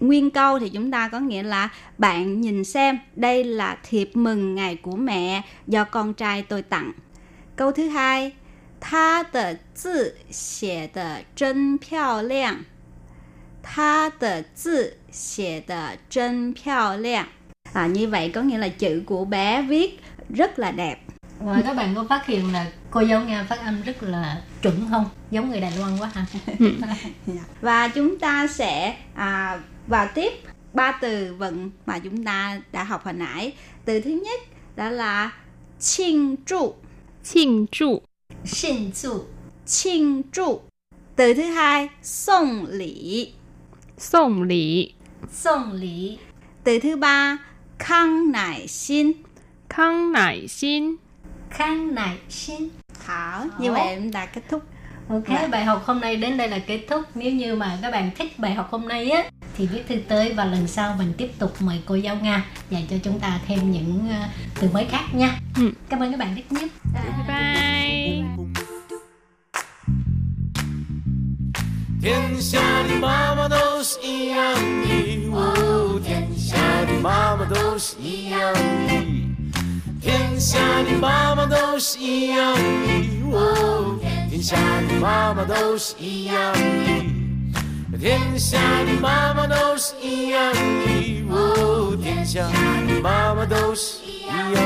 [0.00, 4.54] Nguyên câu thì chúng ta có nghĩa là bạn nhìn xem, đây là thiệp mừng
[4.54, 6.92] ngày của mẹ do con trai tôi tặng.
[7.56, 8.32] Câu thứ hai,
[8.79, 12.65] 他的字写得真漂亮。
[13.63, 17.27] 他的字写得真漂亮。
[17.73, 19.99] À, như vậy có nghĩa là chữ của bé viết
[20.29, 20.99] rất là đẹp.
[21.39, 24.87] và các bạn có phát hiện là cô giáo nga phát âm rất là chuẩn
[24.89, 26.25] không giống người đài loan quá hả
[27.61, 30.33] Và chúng ta sẽ à, vào tiếp
[30.73, 33.53] ba từ vựng mà chúng ta đã học hồi nãy.
[33.85, 34.41] Từ thứ nhất
[34.75, 35.31] đó là
[35.79, 38.03] 庆祝,
[38.45, 38.91] 庆祝.
[38.91, 39.25] xin chu
[39.65, 40.61] 庆祝.
[41.15, 43.33] Từ thứ hai, song lỷ.
[43.97, 44.93] Song lỷ.
[45.31, 46.17] xong lý
[46.63, 47.37] Từ thứ ba,
[47.79, 49.11] khăn nải xin.
[49.69, 50.95] Khăn nải xin.
[51.49, 52.69] khang nải xin
[53.05, 54.63] Hảo, như vậy chúng ta kết thúc.
[55.09, 57.01] Ok, bài học hôm nay đến đây là kết thúc.
[57.15, 59.23] Nếu như mà các bạn thích bài học hôm nay á,
[59.56, 62.86] thì viết thư tới và lần sau mình tiếp tục mời cô giáo Nga dạy
[62.90, 64.28] cho chúng ta thêm những ờ,
[64.60, 65.38] từ mới khác nha.
[65.56, 65.72] Ừ.
[65.88, 66.68] Cảm ơn các bạn rất nhiều.
[66.94, 68.22] Dạ, bye.
[68.22, 68.46] Bye.
[72.02, 78.86] Thiên xa đi mama dos y yang đi Wow, thiên xa mama dos y yang
[78.88, 78.96] đi
[80.02, 83.98] Thiên xa mama dos y yang đi Wow,
[84.30, 87.25] thiên xa mama dos y yang đi
[87.98, 92.46] 天下的妈妈都是一样的，哦，天下
[92.86, 94.60] 的妈妈都是一样的。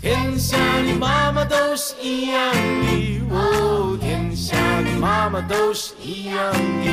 [0.00, 6.90] 天下的妈妈都是一样的，哦，天下的妈妈都是一样的。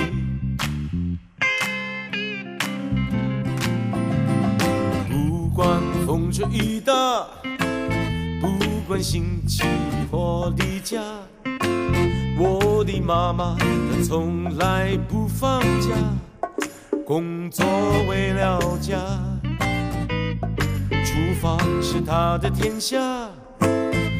[5.09, 6.93] 不管风吹雨打，
[8.91, 9.63] 关心起
[10.11, 11.01] 我离家，
[12.37, 15.95] 我的妈妈她从来不放假，
[17.05, 17.65] 工作
[18.09, 18.97] 为了家。
[21.05, 22.99] 厨房是他的天下，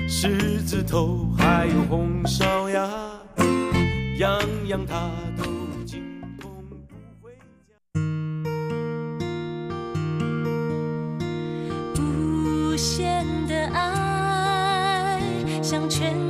[0.08, 2.90] 狮子头还有红烧鸭，
[4.20, 5.52] 样样他都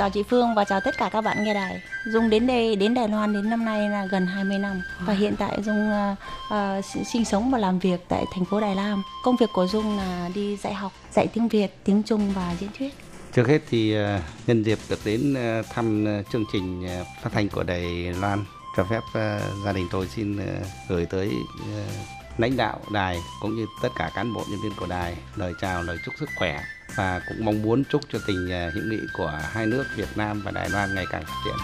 [0.00, 1.82] Chào chị Phương và chào tất cả các bạn nghe đài.
[2.06, 5.34] Dung đến đây đến Đài Loan đến năm nay là gần 20 năm và hiện
[5.38, 6.18] tại Dung uh,
[6.54, 9.02] uh, sinh sống và làm việc tại thành phố Đài Loan.
[9.24, 12.70] Công việc của Dung là đi dạy học, dạy tiếng Việt, tiếng Trung và diễn
[12.78, 12.94] thuyết.
[13.32, 17.30] Trước hết thì uh, nhân dịp được đến uh, thăm uh, chương trình uh, phát
[17.32, 18.44] thanh của Đài Loan
[18.76, 23.56] cho phép uh, gia đình tôi xin uh, gửi tới uh, lãnh đạo đài cũng
[23.56, 26.60] như tất cả cán bộ nhân viên của đài lời chào lời chúc sức khỏe
[26.96, 30.42] và cũng mong muốn chúc cho tình à, hữu nghị của hai nước Việt Nam
[30.44, 31.54] và Đài Loan ngày càng phát triển.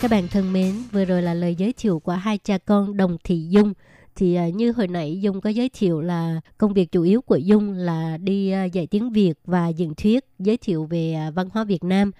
[0.00, 3.16] Các bạn thân mến, vừa rồi là lời giới thiệu của hai cha con Đồng
[3.24, 3.72] Thị Dung.
[4.14, 7.36] Thì à, như hồi nãy Dung có giới thiệu là công việc chủ yếu của
[7.36, 11.64] Dung là đi à, dạy tiếng Việt và diễn thuyết, giới thiệu về văn hóa
[11.64, 12.10] Việt Nam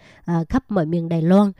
[0.48, 1.52] khắp mọi miền Đài Loan.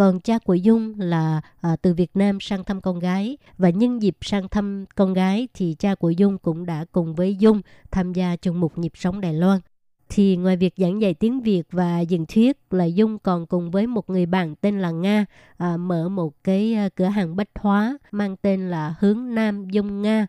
[0.00, 4.02] Còn cha của Dung là à, từ Việt Nam sang thăm con gái và nhân
[4.02, 7.60] dịp sang thăm con gái thì cha của Dung cũng đã cùng với Dung
[7.90, 9.60] tham gia chung một nhịp sống Đài Loan.
[10.08, 13.86] Thì ngoài việc giảng dạy tiếng Việt và dựng thuyết là Dung còn cùng với
[13.86, 15.24] một người bạn tên là Nga
[15.56, 20.02] à, mở một cái à, cửa hàng bách hóa mang tên là Hướng Nam Dung
[20.02, 20.26] Nga.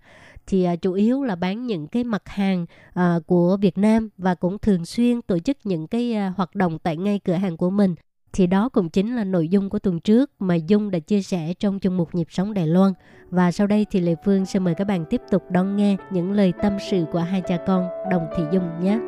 [0.48, 4.36] Thì à, chủ yếu là bán những cái mặt hàng à, của Việt Nam và
[4.36, 7.70] cũng thường xuyên tổ chức những cái à, hoạt động tại ngay cửa hàng của
[7.70, 7.96] mình
[8.34, 11.54] thì đó cũng chính là nội dung của tuần trước mà Dung đã chia sẻ
[11.60, 12.94] trong chương mục nhịp sống Đài Loan
[13.30, 16.32] và sau đây thì Lê Phương sẽ mời các bạn tiếp tục đón nghe những
[16.32, 19.00] lời tâm sự của hai cha con Đồng Thị Dung nhé.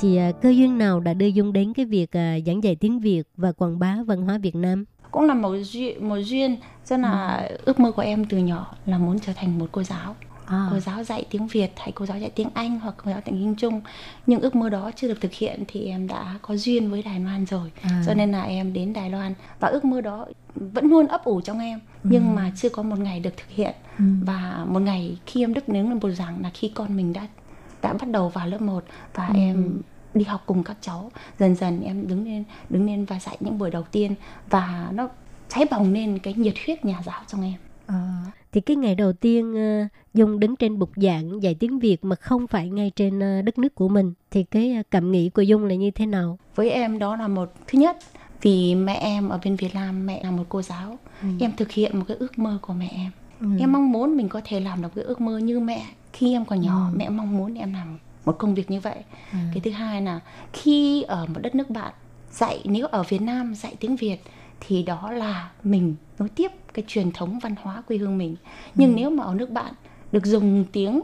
[0.00, 3.00] Thì à, cơ duyên nào đã đưa Dung đến cái việc à, giảng dạy tiếng
[3.00, 4.84] Việt và quảng bá văn hóa Việt Nam?
[5.10, 8.98] Cũng là một duyên, một duyên rất là ước mơ của em từ nhỏ là
[8.98, 10.14] muốn trở thành một cô giáo.
[10.46, 10.68] À.
[10.70, 13.22] cô giáo dạy tiếng Việt hay cô giáo dạy tiếng Anh hoặc cô giáo dạy
[13.26, 13.80] tiếng Trung
[14.26, 17.20] nhưng ước mơ đó chưa được thực hiện thì em đã có duyên với Đài
[17.20, 18.02] Loan rồi À.
[18.06, 21.40] cho nên là em đến Đài Loan và ước mơ đó vẫn luôn ấp ủ
[21.40, 24.04] trong em nhưng mà chưa có một ngày được thực hiện Ừ.
[24.24, 27.26] và một ngày khi em đức nướng lên bục giảng là khi con mình đã
[27.82, 29.34] đã bắt đầu vào lớp 1 và Ừ.
[29.36, 29.80] em
[30.14, 33.58] đi học cùng các cháu dần dần em đứng lên đứng lên và dạy những
[33.58, 34.14] buổi đầu tiên
[34.50, 35.08] và nó
[35.48, 37.54] cháy bỏng lên cái nhiệt huyết nhà giáo trong em
[37.86, 38.22] À,
[38.52, 42.16] thì cái ngày đầu tiên ờ, Dung đứng trên bục giảng dạy tiếng Việt mà
[42.16, 45.42] không phải ngay trên ờ, đất nước của mình thì cái ờ, cảm nghĩ của
[45.42, 46.38] Dung là như thế nào?
[46.54, 47.96] với em đó là một thứ nhất
[48.42, 50.98] vì mẹ em ở bên Việt Nam mẹ là một cô giáo
[51.40, 53.10] em thực hiện một cái ước mơ của mẹ em.
[53.40, 53.46] Ừ.
[53.60, 56.44] em mong muốn mình có thể làm được cái ước mơ như mẹ khi em
[56.44, 58.96] còn nhỏ mẹ mong muốn em làm một công việc như vậy.
[59.30, 60.20] Cái thứ hai là
[60.52, 61.92] khi ở một đất nước bạn
[62.32, 64.16] dạy nếu ở Việt Nam dạy tiếng Việt
[64.66, 68.36] thì đó là mình nối tiếp cái truyền thống văn hóa quê hương mình.
[68.74, 69.74] Nhưng nếu mà ở nước bạn
[70.12, 71.00] được dùng tiếng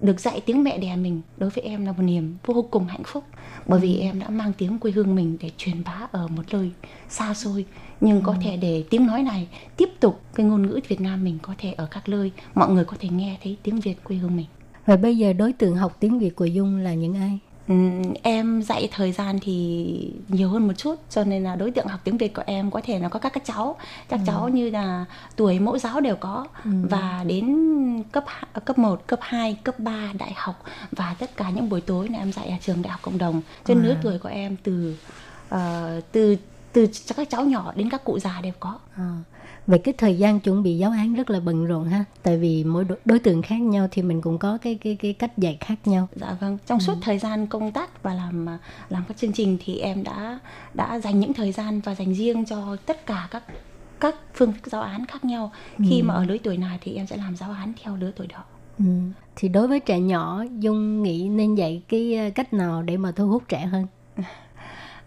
[0.00, 3.02] được dạy tiếng mẹ đẻ mình đối với em là một niềm vô cùng hạnh
[3.04, 3.24] phúc.
[3.66, 6.70] Bởi vì em đã mang tiếng quê hương mình để truyền bá ở một nơi
[7.08, 7.64] xa xôi.
[8.00, 11.38] Nhưng có thể để tiếng nói này tiếp tục cái ngôn ngữ Việt Nam mình
[11.42, 14.36] có thể ở các nơi mọi người có thể nghe thấy tiếng Việt quê hương
[14.36, 14.46] mình.
[14.86, 17.38] Rồi bây giờ đối tượng học tiếng Việt của Dung là những ai?
[17.68, 21.86] Ừm, em dạy thời gian thì nhiều hơn một chút cho nên là đối tượng
[21.86, 23.76] học tiếng Việt của em có thể là có các các cháu.
[24.08, 25.04] Các cháu như là
[25.36, 26.46] tuổi mẫu giáo đều có.
[26.64, 30.62] Và đến cấp hạ- cấp 1, cấp 2, cấp 3 đại học
[30.92, 33.42] và tất cả những buổi tối là em dạy ở trường đại học cộng đồng.
[33.64, 34.96] Cho nên lứa tuổi của em từ
[35.48, 36.36] ờ, từ
[36.72, 38.78] từ các cháu nhỏ đến các cụ già đều có.
[38.96, 39.16] À,
[39.68, 42.64] về cái thời gian chuẩn bị giáo án rất là bận rộn ha tại vì
[42.64, 45.74] mỗi đối, tượng khác nhau thì mình cũng có cái cái cái cách dạy khác
[45.84, 48.46] nhau Dạ vâng, trong suốt thời gian công tác và làm
[48.88, 50.38] làm các chương trình thì em đã
[50.74, 53.42] đã dành những thời gian và dành riêng cho tất cả các
[54.00, 55.52] các phương thức giáo án khác nhau.
[55.78, 56.04] Khi Ừ.
[56.04, 58.44] mà ở lứa tuổi nào thì em sẽ làm giáo án theo lứa tuổi đó.
[58.78, 58.84] ừ.
[59.36, 63.12] thì đối với trẻ nhỏ dung nghĩ nên dạy cái ờ, cách nào để mà
[63.12, 63.86] thu hút trẻ hơn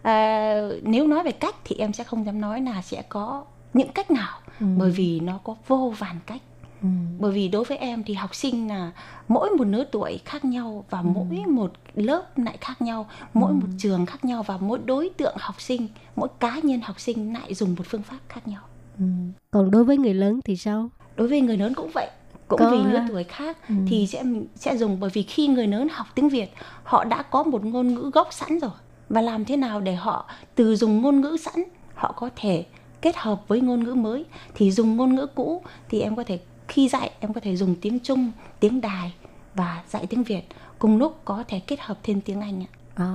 [0.01, 0.53] À,
[0.83, 4.11] nếu nói về cách thì em sẽ không dám nói là sẽ có những cách
[4.11, 4.67] nào Ừ.
[4.77, 6.41] bởi vì nó có vô vàn cách.
[6.81, 6.87] ừ.
[7.19, 8.91] Bởi vì đối với em thì học sinh là
[9.27, 13.67] mỗi một lứa tuổi khác nhau và mỗi một lớp lại khác nhau, mỗi một
[13.77, 17.53] trường khác nhau và mỗi đối tượng học sinh, mỗi cá nhân học sinh lại
[17.53, 18.61] dùng một phương pháp khác nhau.
[18.99, 19.05] Ừ.
[19.51, 22.09] còn đối với người lớn thì sao đối với người lớn cũng vậy
[22.47, 23.75] cũng Có, vì lứa tuổi khác ừ.
[23.87, 24.23] thì sẽ
[24.55, 26.53] sẽ dùng bởi vì khi người lớn học tiếng Việt
[26.83, 28.71] họ đã có một ngôn ngữ gốc sẵn rồi
[29.09, 31.63] và làm thế nào để họ từ dùng ngôn ngữ sẵn
[31.95, 32.65] họ có thể
[33.01, 34.25] kết hợp với ngôn ngữ mới
[34.55, 37.75] thì dùng ngôn ngữ cũ thì em có thể khi dạy em có thể dùng
[37.81, 39.13] tiếng Trung tiếng Đài
[39.55, 40.41] và dạy tiếng Việt
[40.79, 42.69] cùng lúc có thể kết hợp thêm tiếng Anh ạ.
[42.95, 43.11] À,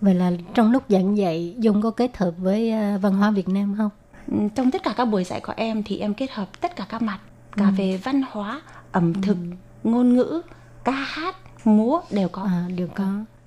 [0.00, 3.48] vậy là trong lúc giảng dạy dung có kết hợp với ờ, văn hóa việt
[3.48, 3.90] nam không?
[4.32, 6.86] Ừ, trong tất cả các buổi dạy của em thì em kết hợp tất cả
[6.88, 7.18] các mặt
[7.56, 7.70] cả Ừ.
[7.76, 8.60] về văn hóa
[8.92, 9.36] ẩm thực
[9.84, 10.42] ngôn ngữ
[10.84, 12.42] ca hát múa đều có.
[12.42, 13.04] À, đều có.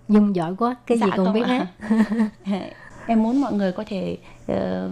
[0.09, 1.65] Dung giỏi quá cái gì Dạ cũng không biết hết.
[3.07, 4.17] Em muốn mọi người có thể
[4.47, 4.89] ờ,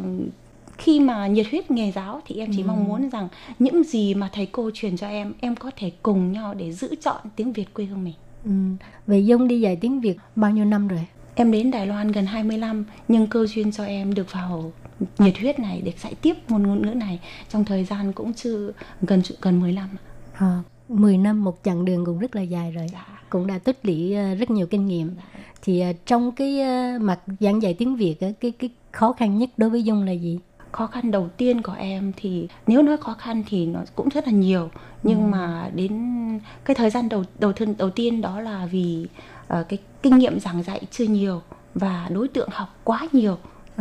[0.77, 2.67] khi mà nhiệt huyết nghề giáo thì em chỉ Ừ.
[2.67, 3.27] mong muốn rằng
[3.59, 6.95] những gì mà thầy cô truyền cho em em có thể cùng nhau để giữ
[7.03, 8.13] chọn tiếng Việt quê hương mình
[8.45, 8.51] ừ.
[9.07, 11.05] vậy dung đi dạy tiếng việt bao nhiêu năm rồi
[11.35, 14.71] Em đến Đài Loan gần 20 năm nhưng cơ duyên cho em được vào
[15.17, 17.19] nhiệt huyết này để dạy tiếp môn ngôn ngữ này
[17.49, 18.71] trong thời gian cũng chưa
[19.01, 19.89] gần gần 10 năm.
[20.33, 20.59] à,
[20.89, 23.05] 10 năm một chặng đường cũng rất là dài rồi Dạ.
[23.29, 25.11] cũng đã tích lũy ờ, rất nhiều kinh nghiệm
[25.61, 29.49] thì ờ, trong cái ờ, mặt giảng dạy tiếng việt cái cái khó khăn nhất
[29.57, 30.39] đối với dung là gì
[30.71, 34.25] Khó khăn đầu tiên của em thì nếu nói khó khăn thì nó cũng rất
[34.27, 34.69] là nhiều.
[35.03, 39.07] Nhưng mà đến cái thời gian đầu đầu tiên đầu tiên đó là vì
[39.47, 41.41] ờ, cái kinh nghiệm giảng dạy chưa nhiều
[41.75, 43.37] và đối tượng học quá nhiều.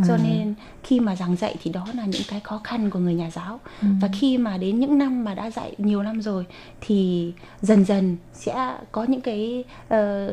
[0.08, 0.20] Cho À.
[0.24, 3.30] nên khi mà giảng dạy thì đó là những cái khó khăn của người nhà
[3.30, 3.60] giáo.
[3.82, 6.46] Và khi mà đến những năm mà đã dạy nhiều năm rồi
[6.80, 10.28] thì dần dần sẽ có những cái ờ,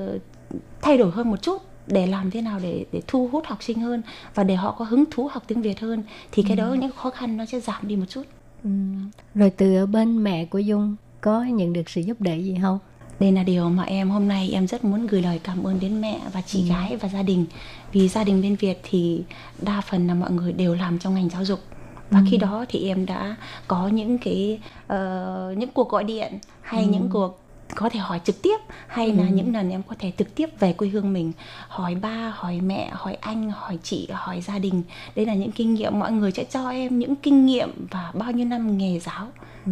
[0.81, 3.79] thay đổi hơn một chút để làm thế nào để để thu hút học sinh
[3.79, 4.01] hơn
[4.35, 7.09] và để họ có hứng thú học tiếng Việt hơn thì cái đó những khó
[7.09, 8.23] khăn nó sẽ giảm đi một chút.
[8.63, 8.69] Ừ.
[9.35, 12.79] rồi từ bên mẹ của dung có nhận được sự giúp đỡ gì không?
[13.19, 16.01] Đây là điều mà em hôm nay em rất muốn gửi lời cảm ơn đến
[16.01, 17.45] mẹ và chị gái và gia đình.
[17.91, 19.23] Vì gia đình bên Việt thì
[19.61, 21.59] đa phần là mọi người đều làm trong ngành giáo dục.
[22.09, 23.35] Và khi đó thì em đã
[23.67, 27.42] có những cái ờ, những cuộc gọi điện hay những cuộc
[27.75, 28.57] có thể hỏi trực tiếp
[28.87, 31.31] hay là những lần em có thể trực tiếp về quê hương mình
[31.67, 34.83] hỏi ba hỏi mẹ hỏi anh hỏi chị hỏi gia đình.
[35.15, 38.31] Đây là những kinh nghiệm mọi người sẽ cho em những kinh nghiệm và bao
[38.31, 39.27] nhiêu năm nghề giáo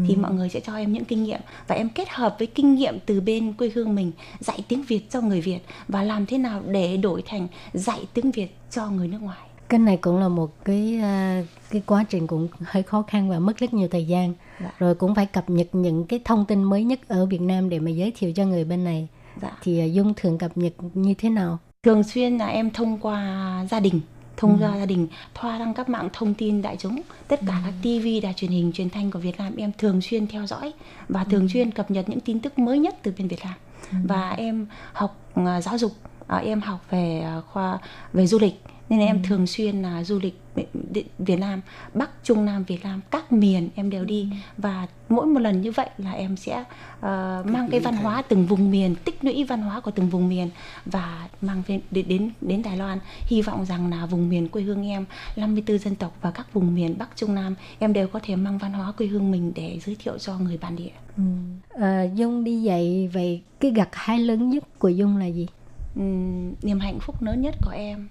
[0.08, 1.39] thì mọi người sẽ cho em những kinh nghiệm.
[1.68, 5.10] Và em kết hợp với kinh nghiệm từ bên quê hương mình dạy tiếng Việt
[5.10, 9.08] cho người Việt và làm thế nào để đổi thành dạy tiếng Việt cho người
[9.08, 13.01] nước ngoài cái này cũng là một cái à, cái quá trình cũng hơi khó
[13.01, 14.34] khăn và mất rất nhiều thời gian.
[14.59, 14.72] Dạ.
[14.80, 17.80] rồi cũng phải cập nhật những cái thông tin mới nhất ở Việt Nam để
[17.80, 19.07] mà giới thiệu cho người bên này.
[19.41, 19.51] Dạ.
[19.61, 21.57] thì à, dung thường cập nhật như thế nào?
[21.84, 24.01] Thường xuyên là em thông qua gia đình
[24.38, 27.01] thông qua gia đình thoa đăng các mạng thông tin đại chúng.
[27.28, 30.28] Tất cả các TV đài truyền hình truyền thanh của Việt Nam em thường xuyên
[30.28, 30.74] theo dõi
[31.09, 33.53] và thường xuyên cập nhật những tin tức mới nhất từ bên Việt Nam.
[34.03, 35.91] Và em học à, giáo dục
[36.43, 37.80] em học về khoa
[38.13, 38.61] về du lịch
[38.92, 40.39] nên là em thường xuyên là du lịch
[41.20, 41.62] Việt- Nam
[41.94, 44.30] Bắc Trung Nam Việt Nam các miền em đều đi.
[44.58, 46.64] Và mỗi một lần như vậy là em sẽ
[47.00, 50.30] ờ, mang cái văn hóa từng vùng miền tích lũy văn hóa của từng vùng
[50.30, 50.50] miền
[50.86, 53.00] và mang về đến đến đến Đài Loan.
[53.28, 56.76] Hy vọng rằng là vùng miền quê hương em 54 dân tộc và các vùng
[56.76, 59.80] miền Bắc Trung Nam em đều có thể mang văn hóa quê hương mình để
[59.86, 60.92] giới thiệu cho người bản địa.
[61.70, 65.48] À, dung đi dạy vậy cái gặt hái lớn nhất của dung là gì?
[65.96, 68.08] Ừm, niềm hạnh phúc lớn nhất của em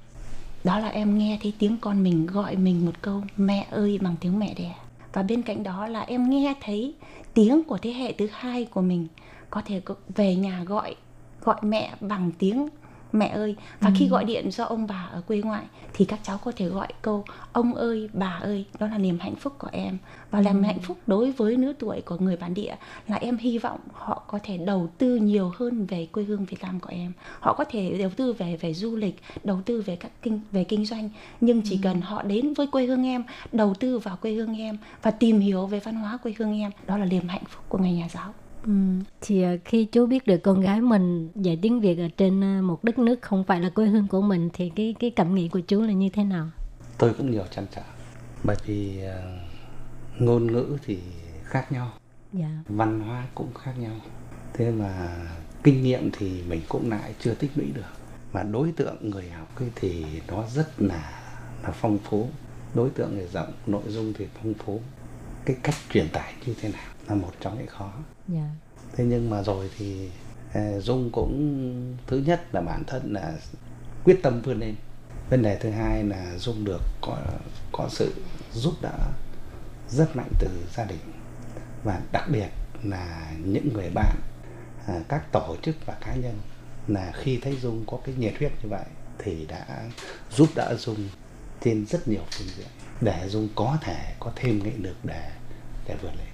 [0.65, 4.15] đó là em nghe thấy tiếng con mình gọi mình một câu, mẹ ơi, bằng
[4.21, 4.75] tiếng mẹ đẻ.
[5.13, 6.95] Và bên cạnh đó là em nghe thấy
[7.35, 9.07] tiếng của thế hệ thứ hai của mình.
[9.51, 9.81] Có thể
[10.17, 10.95] về nhà gọi
[11.41, 12.69] gọi mẹ bằng tiếng
[13.13, 16.39] mẹ ơi và khi gọi điện cho ông bà ở quê ngoại thì các cháu
[16.39, 18.65] có thể gọi câu ông ơi bà ơi.
[18.79, 19.99] Đó là niềm hạnh phúc của em.
[20.31, 22.75] Và làm hạnh phúc đối với lứa tuổi của người bản địa
[23.09, 26.63] là em hy vọng họ có thể đầu tư nhiều hơn về quê hương Việt
[26.63, 27.13] Nam của em.
[27.41, 30.65] Họ có thể đầu tư về về du lịch đầu tư về các kinh về
[30.65, 34.33] kinh doanh nhưng chỉ cần họ đến với quê hương em đầu tư vào quê
[34.33, 37.45] hương em và tìm hiểu về văn hóa quê hương em đó là niềm hạnh
[37.49, 38.35] phúc của ngành nhà giáo
[38.67, 38.73] Ừ.
[39.21, 42.61] Thì à, khi chú biết được con gái mình dạy tiếng Việt ở trên à,
[42.63, 45.49] một đất nước không phải là quê hương của mình thì cái cái cảm nghĩ
[45.49, 46.51] của chú là như thế nào?
[47.01, 47.83] tôi cũng nhiều trăn trở
[48.45, 49.23] bởi vì ờ,
[50.19, 50.99] ngôn ngữ thì
[51.45, 51.93] khác nhau.
[52.33, 52.49] Dạ.
[52.69, 53.97] Văn hóa cũng khác nhau.
[54.53, 55.17] Thế mà
[55.63, 57.91] kinh nghiệm thì mình cũng lại chưa tích lũy được.
[58.33, 61.23] Mà đối tượng người học ấy thì nó rất là
[61.63, 62.29] là phong phú.
[62.75, 64.81] Đối tượng thì rộng nội dung thì phong phú.
[65.45, 67.93] Cái cách truyền tải như thế nào là một trong những khó
[68.35, 68.51] yeah.
[68.97, 70.11] thế nhưng mà rồi thì
[70.53, 73.33] à, dung cũng, thứ nhất là bản thân là
[74.05, 74.75] quyết tâm vươn lên.
[75.31, 77.19] Vấn đề thứ hai là dung được có
[77.73, 78.15] có sự
[78.53, 78.99] giúp đỡ
[79.89, 80.99] rất mạnh từ gia đình.
[81.85, 82.49] Và đặc biệt
[82.83, 84.17] là những người bạn
[84.87, 86.39] à, các tổ chức và cá nhân
[86.87, 88.85] là khi thấy dung có cái nhiệt huyết như vậy
[89.19, 89.89] thì đã
[90.31, 91.09] giúp đỡ dung
[91.61, 92.67] trên rất nhiều phương diện
[93.01, 95.31] để dung có thể có thêm nghị lực để
[95.89, 96.30] để vượt lên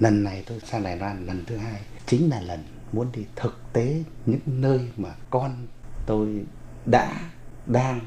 [0.00, 1.80] lần này tôi sang Đài Loan lần thứ hai.
[2.06, 2.60] Chính là lần
[2.92, 5.66] muốn đi thực tế những nơi mà con
[6.06, 6.44] tôi
[6.86, 7.20] đã
[7.66, 8.00] đang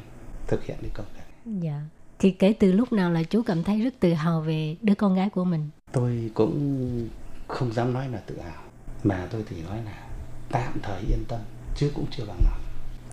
[0.47, 1.53] thực hiện cái công việc.
[1.61, 1.81] Dạ.
[2.19, 5.15] Thì kể từ lúc nào là chú cảm thấy rất tự hào về đứa con
[5.15, 5.69] gái của mình?
[5.91, 7.09] Tôi cũng
[7.47, 8.63] không dám nói là tự hào
[9.03, 10.07] mà tôi thì nói là
[10.51, 11.39] tạm thời yên tâm
[11.75, 12.61] chứ cũng chưa bằng lòng.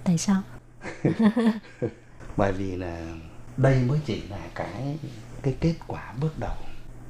[0.04, 0.42] Tại sao?
[2.36, 3.14] Bởi vì là
[3.56, 4.98] đây mới chỉ là cái
[5.42, 6.56] cái kết quả bước đầu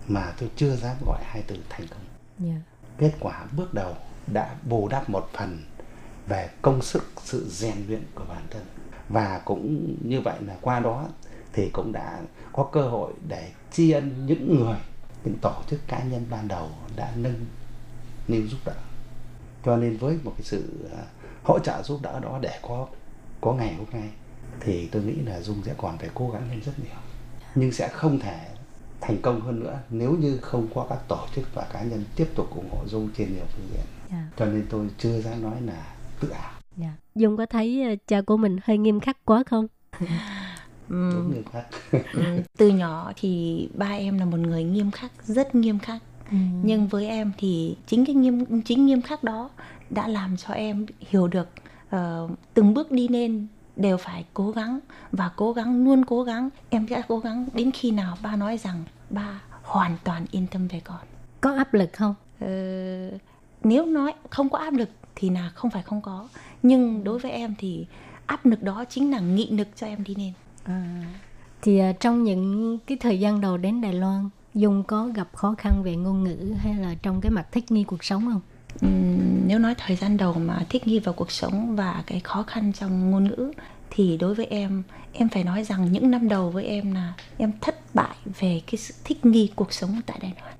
[0.08, 2.04] mà tôi chưa dám gọi hai từ thành công.
[2.38, 2.60] Dạ.
[2.98, 3.94] Kết quả bước đầu
[4.26, 5.64] đã bù đắp một phần
[6.26, 8.62] về công sức sự rèn luyện của bản thân.
[9.08, 11.08] Và cũng như vậy là qua đó
[11.52, 12.20] thì cũng đã
[12.52, 14.76] có cơ hội để tri ân những người
[15.24, 17.44] những tổ chức cá nhân ban đầu đã nâng
[18.28, 18.74] niu giúp đỡ.
[19.64, 21.02] Cho nên với một cái sự à,
[21.42, 22.86] hỗ trợ giúp đỡ đó để có
[23.40, 24.08] có ngày hôm nay
[24.60, 26.98] thì tôi nghĩ là dung sẽ còn phải cố gắng lên rất nhiều.
[27.54, 28.48] Nhưng sẽ không thể
[29.00, 32.26] thành công hơn nữa nếu như không có các tổ chức và cá nhân tiếp
[32.34, 33.84] tục ủng hộ dung trên nhiều phương diện.
[34.10, 34.26] Dạ.
[34.36, 35.86] Cho nên tôi chưa dám nói là
[36.20, 36.52] tự hào.
[36.76, 36.92] Dạ.
[37.14, 39.66] Dung có thấy ờ, cha của mình hơi nghiêm khắc quá không?
[40.88, 41.64] Đúng khác
[42.12, 46.02] Ừ, từ nhỏ thì ba em là một người nghiêm khắc rất nghiêm khắc.
[46.62, 49.50] Nhưng với em thì chính cái nghiêm chính nghiêm khắc đó
[49.90, 51.48] đã làm cho em hiểu được
[51.90, 53.46] ờ, từng bước đi lên
[53.76, 54.78] đều phải cố gắng
[55.12, 56.48] và cố gắng luôn cố gắng.
[56.70, 60.68] Em sẽ cố gắng đến khi nào ba nói rằng ba hoàn toàn yên tâm
[60.68, 61.00] về con?
[61.40, 62.14] Có áp lực không?
[62.40, 62.48] Ờ,
[63.64, 66.28] nếu nói không có áp lực thì là không phải không có.
[66.62, 67.86] Nhưng đối với em thì
[68.26, 70.32] áp lực đó chính là nghị lực cho em đi lên.
[70.64, 71.04] À,
[71.62, 75.54] thì à, trong những cái thời gian đầu đến Đài Loan, Dung có gặp khó
[75.58, 78.40] khăn về ngôn ngữ hay là trong cái mặt thích nghi cuộc sống không?
[79.46, 82.72] Nếu nói thời gian đầu mà thích nghi vào cuộc sống và cái khó khăn
[82.72, 83.52] trong ngôn ngữ
[83.90, 87.52] thì đối với em em phải nói rằng những năm đầu với em là em
[87.60, 90.54] thất bại về cái sự thích nghi cuộc sống tại Đài Loan.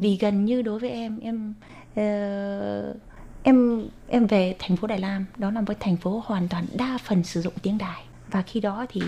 [0.00, 1.54] Vì gần như đối với em em
[1.96, 2.94] ờ,
[3.42, 6.98] em em về thành phố Đài Loan đó là một thành phố hoàn toàn đa
[7.04, 8.02] phần sử dụng tiếng Đài.
[8.30, 9.02] Và khi đó thì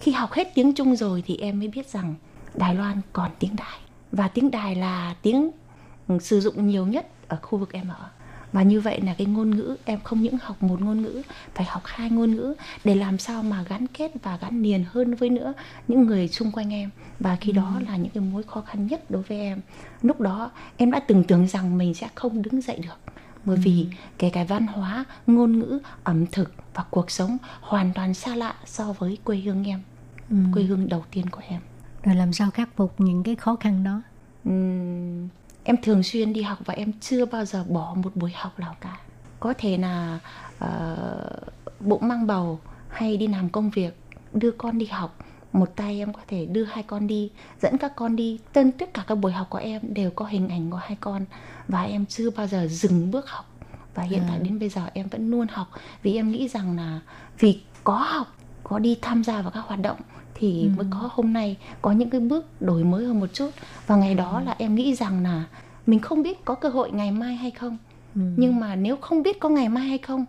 [0.00, 2.14] khi học hết tiếng Trung rồi thì em mới biết rằng
[2.54, 3.78] Đài Loan còn tiếng Đài.
[4.12, 5.50] Và tiếng Đài là tiếng
[6.08, 8.08] ừ, sử dụng nhiều nhất ở khu vực em ở.
[8.52, 11.22] Và như vậy là cái ngôn ngữ em không những học một ngôn ngữ
[11.54, 12.54] phải học hai ngôn ngữ
[12.84, 15.52] để làm sao mà gắn kết và gắn liền hơn với nữa
[15.88, 16.90] những người xung quanh em.
[17.20, 19.60] Và khi đó là những cái mối khó khăn nhất đối với em.
[20.02, 23.12] Lúc đó em đã từng tưởng rằng mình sẽ không đứng dậy được.
[23.44, 23.86] Bởi vì
[24.18, 28.54] kể cả văn hóa ngôn ngữ ẩm thực và cuộc sống hoàn toàn xa lạ
[28.64, 29.80] so với quê hương em
[30.30, 30.36] Ừ.
[30.54, 31.60] quê hương đầu tiên của em.
[32.02, 34.02] Rồi làm sao khắc phục những cái khó khăn đó?
[35.64, 38.74] Em thường xuyên đi học và em chưa bao giờ bỏ một buổi học nào
[38.80, 39.00] cả.
[39.40, 40.18] Có thể là
[40.58, 40.96] ờ,
[41.80, 43.98] bụng mang bầu hay đi làm công việc
[44.32, 45.18] đưa con đi học
[45.52, 48.38] một tay em có thể đưa hai con đi dẫn các con đi.
[48.52, 51.24] Tên tất cả các buổi học của em đều có hình ảnh của hai con
[51.68, 53.48] và em chưa bao giờ dừng bước học.
[53.94, 54.42] Và hiện tại À.
[54.42, 55.68] đến bây giờ em vẫn luôn học
[56.02, 57.00] vì em nghĩ rằng là
[57.38, 59.96] vì có học có đi tham gia vào các hoạt động
[60.42, 63.50] thì mới có hôm nay có những cái bước đổi mới hơn một chút.
[63.86, 65.44] Và ngày đó là em nghĩ rằng là
[65.86, 67.78] mình không biết có cơ hội ngày mai hay không.
[68.14, 70.24] Nhưng mà nếu không biết có ngày mai hay không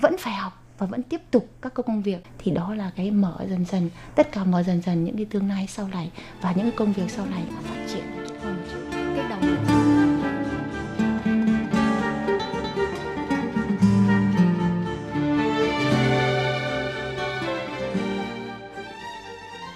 [0.00, 2.24] vẫn phải học và vẫn tiếp tục các công việc.
[2.38, 5.48] Thì đó là cái mở dần dần tất cả mở dần dần những cái tương
[5.48, 8.04] lai sau này và những cái công việc sau này phát triển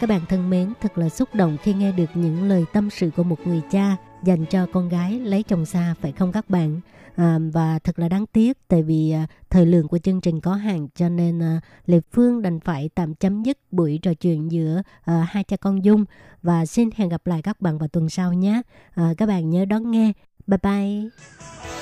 [0.02, 3.10] Các bạn thân mến, thật là xúc động khi nghe được những lời tâm sự
[3.16, 6.80] của một người cha dành cho con gái lấy chồng xa phải không các bạn?
[7.16, 10.54] À, và thật là đáng tiếc tại vì à, thời lượng của chương trình có
[10.54, 14.82] hạn cho nên à, Lê Phương đành phải tạm chấm dứt buổi trò chuyện giữa
[15.04, 16.04] à, hai cha con Dung
[16.42, 18.62] và xin hẹn gặp lại các bạn vào tuần sau nhé.
[18.94, 20.12] À, các bạn nhớ đón nghe.
[20.46, 21.81] Bye bye.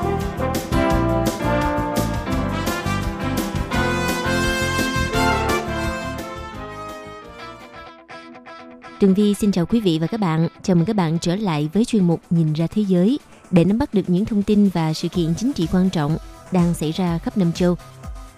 [9.15, 10.47] Tường Vi xin chào quý vị và các bạn.
[10.63, 13.19] Chào mừng các bạn trở lại với chuyên mục Nhìn ra thế giới
[13.51, 16.17] để nắm bắt được những thông tin và sự kiện chính trị quan trọng
[16.51, 17.75] đang xảy ra khắp năm châu.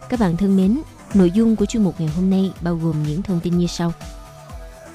[0.09, 0.79] Các bạn thân mến,
[1.13, 3.93] nội dung của chuyên mục ngày hôm nay bao gồm những thông tin như sau.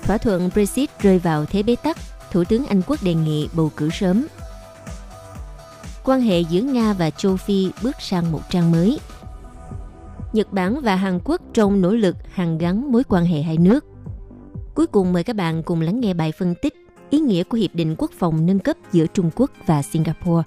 [0.02, 1.96] Thỏa thuận Brexit rơi vào thế bế tắc,
[2.30, 4.26] Thủ tướng Anh Quốc đề nghị bầu cử sớm.
[6.04, 8.98] Quan hệ giữa Nga và châu Phi bước sang một trang mới.
[10.32, 13.84] Nhật Bản và Hàn Quốc trong nỗ lực hàn gắn mối quan hệ hai nước–
[14.78, 16.74] Cuối cùng mời các bạn cùng lắng nghe bài phân tích
[17.10, 20.42] ý nghĩa của Hiệp định Quốc phòng nâng cấp giữa Trung Quốc và Singapore.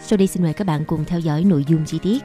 [0.00, 2.22] Sau đây xin mời các bạn cùng theo dõi nội dung chi tiết.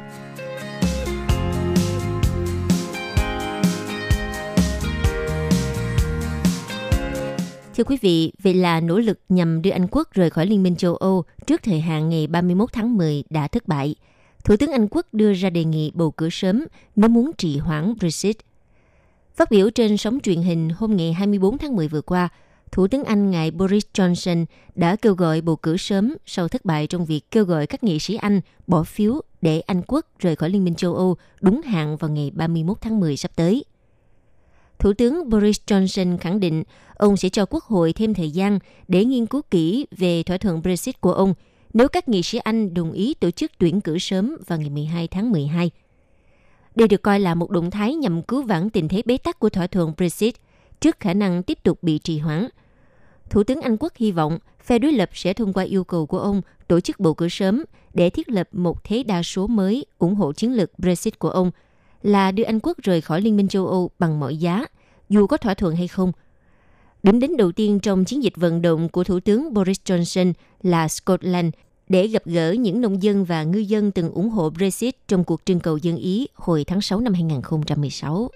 [7.75, 10.75] Thưa quý vị, vậy là nỗ lực nhằm đưa Anh Quốc rời khỏi Liên minh
[10.75, 13.95] châu Âu trước thời hạn ngày 31 tháng 10 đã thất bại.
[14.43, 17.93] Thủ tướng Anh Quốc đưa ra đề nghị bầu cử sớm nếu muốn trì hoãn
[17.99, 18.37] Brexit–
[19.41, 22.29] Phát biểu trên sóng truyền hình hôm ngày 24 tháng 10 vừa qua,
[22.71, 26.87] Thủ tướng Anh ngài Boris Johnson đã kêu gọi bầu cử sớm sau thất bại
[26.87, 30.49] trong việc kêu gọi các nghị sĩ Anh bỏ phiếu để Anh quốc rời khỏi
[30.49, 33.65] Liên minh châu Âu đúng hạn vào ngày 31 tháng 10 sắp tới.
[34.79, 36.63] Thủ tướng Boris Johnson khẳng định
[36.95, 40.61] ông sẽ cho Quốc hội thêm thời gian để nghiên cứu kỹ về thỏa thuận
[40.61, 41.33] Brexit của ông
[41.73, 45.07] nếu các nghị sĩ Anh đồng ý tổ chức tuyển cử sớm vào ngày 12
[45.07, 45.71] tháng 12.
[46.75, 49.49] Đây được coi là một động thái nhằm cứu vãn tình thế bế tắc của
[49.49, 50.35] thỏa thuận Brexit
[50.79, 52.47] trước khả năng tiếp tục bị trì hoãn.
[53.29, 56.19] Thủ tướng Anh Quốc hy vọng phe đối lập sẽ thông qua yêu cầu của
[56.19, 57.63] ông tổ chức bầu cử sớm
[57.93, 61.51] để thiết lập một thế đa số mới ủng hộ chiến lược Brexit của ông
[62.01, 64.65] là đưa Anh Quốc rời khỏi Liên minh châu Âu bằng mọi giá,
[65.09, 66.11] dù có thỏa thuận hay không.
[67.03, 70.87] Điểm đến đầu tiên trong chiến dịch vận động của Thủ tướng Boris Johnson là
[70.87, 71.53] Scotland
[71.91, 75.41] để gặp gỡ những nông dân và ngư dân từng ủng hộ Brexit trong cuộc
[75.45, 78.29] trưng cầu dân Ý hồi tháng 6 năm 2016.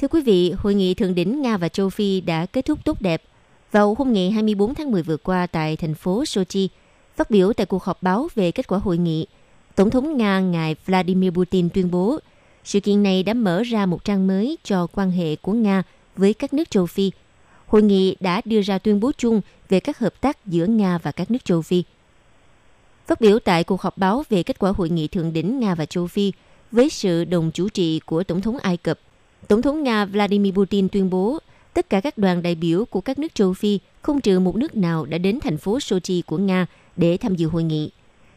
[0.00, 3.00] Thưa quý vị, hội nghị thượng đỉnh Nga và châu Phi đã kết thúc tốt
[3.00, 3.22] đẹp
[3.72, 6.68] vào hôm ngày 24 tháng 10 vừa qua tại thành phố Sochi–
[7.18, 9.26] Phát biểu tại cuộc họp báo về kết quả hội nghị,
[9.74, 12.18] Tổng thống Nga ngài Vladimir Putin tuyên bố
[12.64, 15.82] sự kiện này đã mở ra một trang mới cho quan hệ của Nga
[16.16, 17.10] với các nước châu Phi.
[17.66, 21.12] Hội nghị đã đưa ra tuyên bố chung về các hợp tác giữa Nga và
[21.12, 21.82] các nước châu Phi.
[23.06, 25.86] Phát biểu tại cuộc họp báo về kết quả hội nghị thượng đỉnh Nga và
[25.86, 26.32] châu Phi
[26.72, 28.98] với sự đồng chủ trì của Tổng thống Ai Cập,
[29.48, 31.38] Tổng thống Nga Vladimir Putin tuyên bố
[31.74, 34.76] tất cả các đoàn đại biểu của các nước châu Phi, không trừ một nước
[34.76, 36.66] nào đã đến thành phố Sochi của Nga
[36.98, 37.90] để tham dự hội nghị.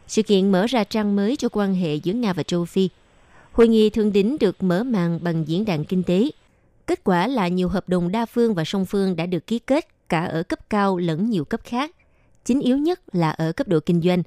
[0.08, 2.90] Sự kiện mở ra trang mới cho quan hệ giữa Nga và châu Phi.
[3.52, 6.32] Hội nghị thượng đỉnh được mở màn bằng diễn đàn kinh tế.
[6.88, 9.88] Kết quả là nhiều hợp đồng đa phương và song phương đã được ký kết
[10.10, 11.92] cả ở cấp cao lẫn nhiều cấp khác.
[12.46, 14.24] Chính yếu nhất là ở cấp độ kinh doanh.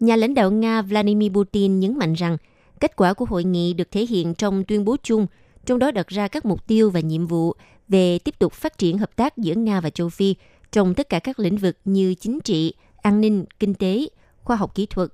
[0.00, 2.36] Nhà lãnh đạo Nga Vladimir Putin nhấn mạnh rằng
[2.80, 5.26] kết quả của hội nghị được thể hiện trong tuyên bố chung,
[5.66, 7.52] trong đó đặt ra các mục tiêu và nhiệm vụ
[7.88, 10.34] về tiếp tục phát triển hợp tác giữa Nga và châu Phi
[10.72, 12.74] trong tất cả các lĩnh vực như chính trị,
[13.06, 14.08] an ninh, kinh tế,
[14.44, 15.08] khoa học kỹ thuật,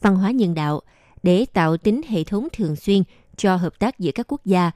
[0.00, 0.80] văn hóa nhân đạo
[1.22, 3.02] để tạo tính hệ thống thường xuyên
[3.36, 4.70] cho hợp tác giữa các quốc gia.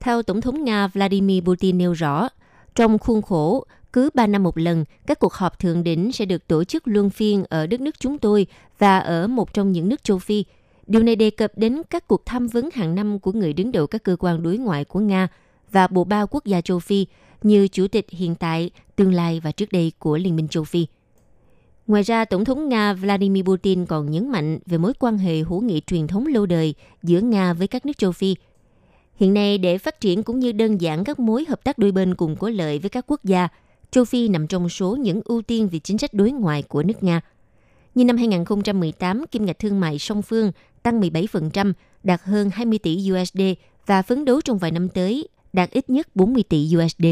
[0.00, 2.28] Theo Tổng thống Nga Vladimir Putin nêu rõ,
[2.74, 6.46] trong khuôn khổ cứ 3 năm một lần, các cuộc họp thượng đỉnh sẽ được
[6.46, 8.46] tổ chức luân phiên ở đất nước chúng tôi
[8.78, 10.44] và ở một trong những nước châu Phi
[10.86, 13.86] Điều này đề cập đến các cuộc tham vấn hàng năm của người đứng đầu
[13.86, 15.28] các cơ quan đối ngoại của Nga
[15.72, 17.06] và bộ ba quốc gia châu Phi
[17.42, 20.86] như chủ tịch hiện tại, tương lai và trước đây của Liên minh châu Phi.
[21.90, 25.60] Ngoài ra, Tổng thống Nga Vladimir Putin còn nhấn mạnh về mối quan hệ hữu
[25.60, 28.36] nghị truyền thống lâu đời giữa Nga với các nước châu Phi.
[29.16, 32.14] Hiện nay, để phát triển cũng như đơn giản các mối hợp tác đôi bên
[32.14, 33.48] cùng có lợi với các quốc gia,
[33.90, 37.02] châu Phi nằm trong số những ưu tiên về chính sách đối ngoại của nước
[37.02, 37.20] Nga.
[37.94, 41.72] Như năm 2018, kim ngạch thương mại song phương tăng 17%,
[42.02, 43.40] đạt hơn 20 tỷ USD
[43.86, 47.04] và phấn đấu trong vài năm tới đạt ít nhất 40 tỷ USD.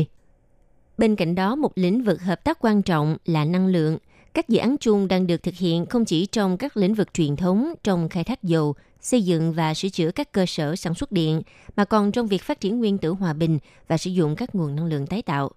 [0.99, 3.99] Bên cạnh đó, một lĩnh vực hợp tác quan trọng là năng lượng.
[4.39, 7.37] Các dự án chung đang được thực hiện không chỉ trong các lĩnh vực truyền
[7.37, 11.13] thống trong khai thác dầu, xây dựng và sửa chữa các cơ sở sản xuất
[11.13, 11.43] điện,
[11.77, 13.59] mà còn trong việc phát triển nguyên tử hòa bình
[13.89, 15.51] và sử dụng các nguồn năng lượng tái tạo.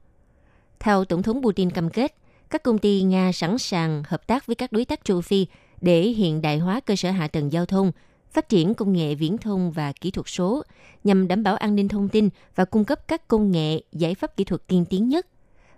[0.80, 2.16] Theo Tổng thống Putin cam kết,
[2.50, 5.46] các công ty Nga sẵn sàng hợp tác với các đối tác châu Phi
[5.82, 7.92] để hiện đại hóa cơ sở hạ tầng giao thông,
[8.32, 10.64] phát triển công nghệ viễn thông và kỹ thuật số
[11.04, 14.38] nhằm đảm bảo an ninh thông tin và cung cấp các công nghệ, giải pháp
[14.38, 15.28] kỹ thuật tiên tiến nhất.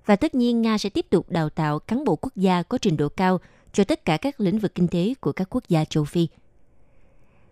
[0.05, 2.97] Và tất nhiên Nga sẽ tiếp tục đào tạo cán bộ quốc gia có trình
[2.97, 3.39] độ cao
[3.73, 6.27] cho tất cả các lĩnh vực kinh tế của các quốc gia châu Phi.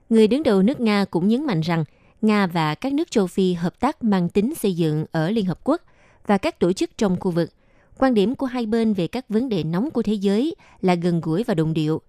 [0.09, 1.83] Người đứng đầu nước Nga cũng nhấn mạnh rằng
[2.21, 5.59] Nga và các nước châu Phi hợp tác mang tính xây dựng ở Liên Hợp
[5.63, 5.81] Quốc
[6.27, 7.49] và các tổ chức trong khu vực.
[7.97, 11.21] Quan điểm của hai bên về các vấn đề nóng của thế giới là gần
[11.21, 12.01] gũi và đồng điệu.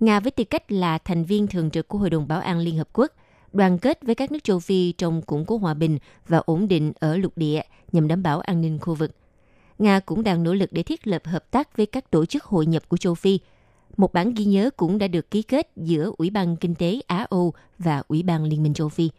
[0.00, 2.76] Nga với tư cách là thành viên thường trực của Hội đồng Bảo an Liên
[2.76, 3.12] Hợp Quốc,
[3.52, 6.92] đoàn kết với các nước châu Phi trong củng cố hòa bình và ổn định
[7.00, 7.60] ở lục địa
[7.92, 9.10] nhằm đảm bảo an ninh khu vực.
[9.78, 12.66] Nga cũng đang nỗ lực để thiết lập hợp tác với các tổ chức hội
[12.66, 13.38] nhập của châu Phi.
[13.96, 17.52] Một bản ghi nhớ cũng đã được ký kết giữa Ủy ban Kinh tế Á-Âu
[17.78, 19.10] và Ủy ban Liên minh châu Phi.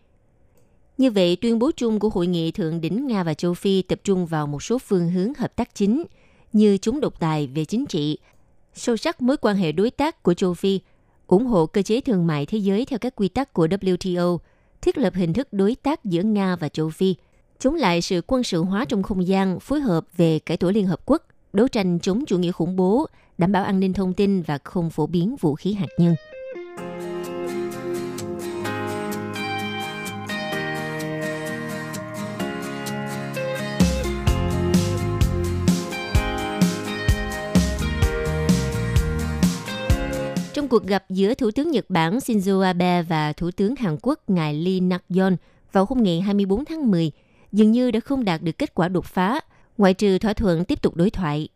[0.97, 3.99] Như vậy, tuyên bố chung của Hội nghị Thượng đỉnh Nga và châu Phi tập
[4.03, 6.03] trung vào một số phương hướng hợp tác chính
[6.53, 8.17] như chúng độc tài về chính trị,
[8.73, 10.79] sâu sắc mối quan hệ đối tác của châu Phi,
[11.27, 14.37] ủng hộ cơ chế thương mại thế giới theo các quy tắc của WTO,
[14.81, 17.15] thiết lập hình thức đối tác giữa Nga và châu Phi,
[17.59, 20.87] chống lại sự quân sự hóa trong không gian, phối hợp về cải tổ Liên
[20.87, 23.07] Hợp Quốc, đấu tranh chống chủ nghĩa khủng bố,
[23.37, 26.15] đảm bảo an ninh thông tin và không phổ biến vũ khí hạt nhân.
[40.53, 44.19] Trong cuộc gặp giữa Thủ tướng Nhật Bản Shinzo Abe và Thủ tướng Hàn Quốc
[44.27, 45.37] ngài Lee Nak-yon
[45.71, 47.11] vào hôm ngày 24 tháng 10,
[47.51, 49.39] dường như đã không đạt được kết quả đột phá,
[49.77, 51.49] ngoại trừ thỏa thuận tiếp tục đối thoại.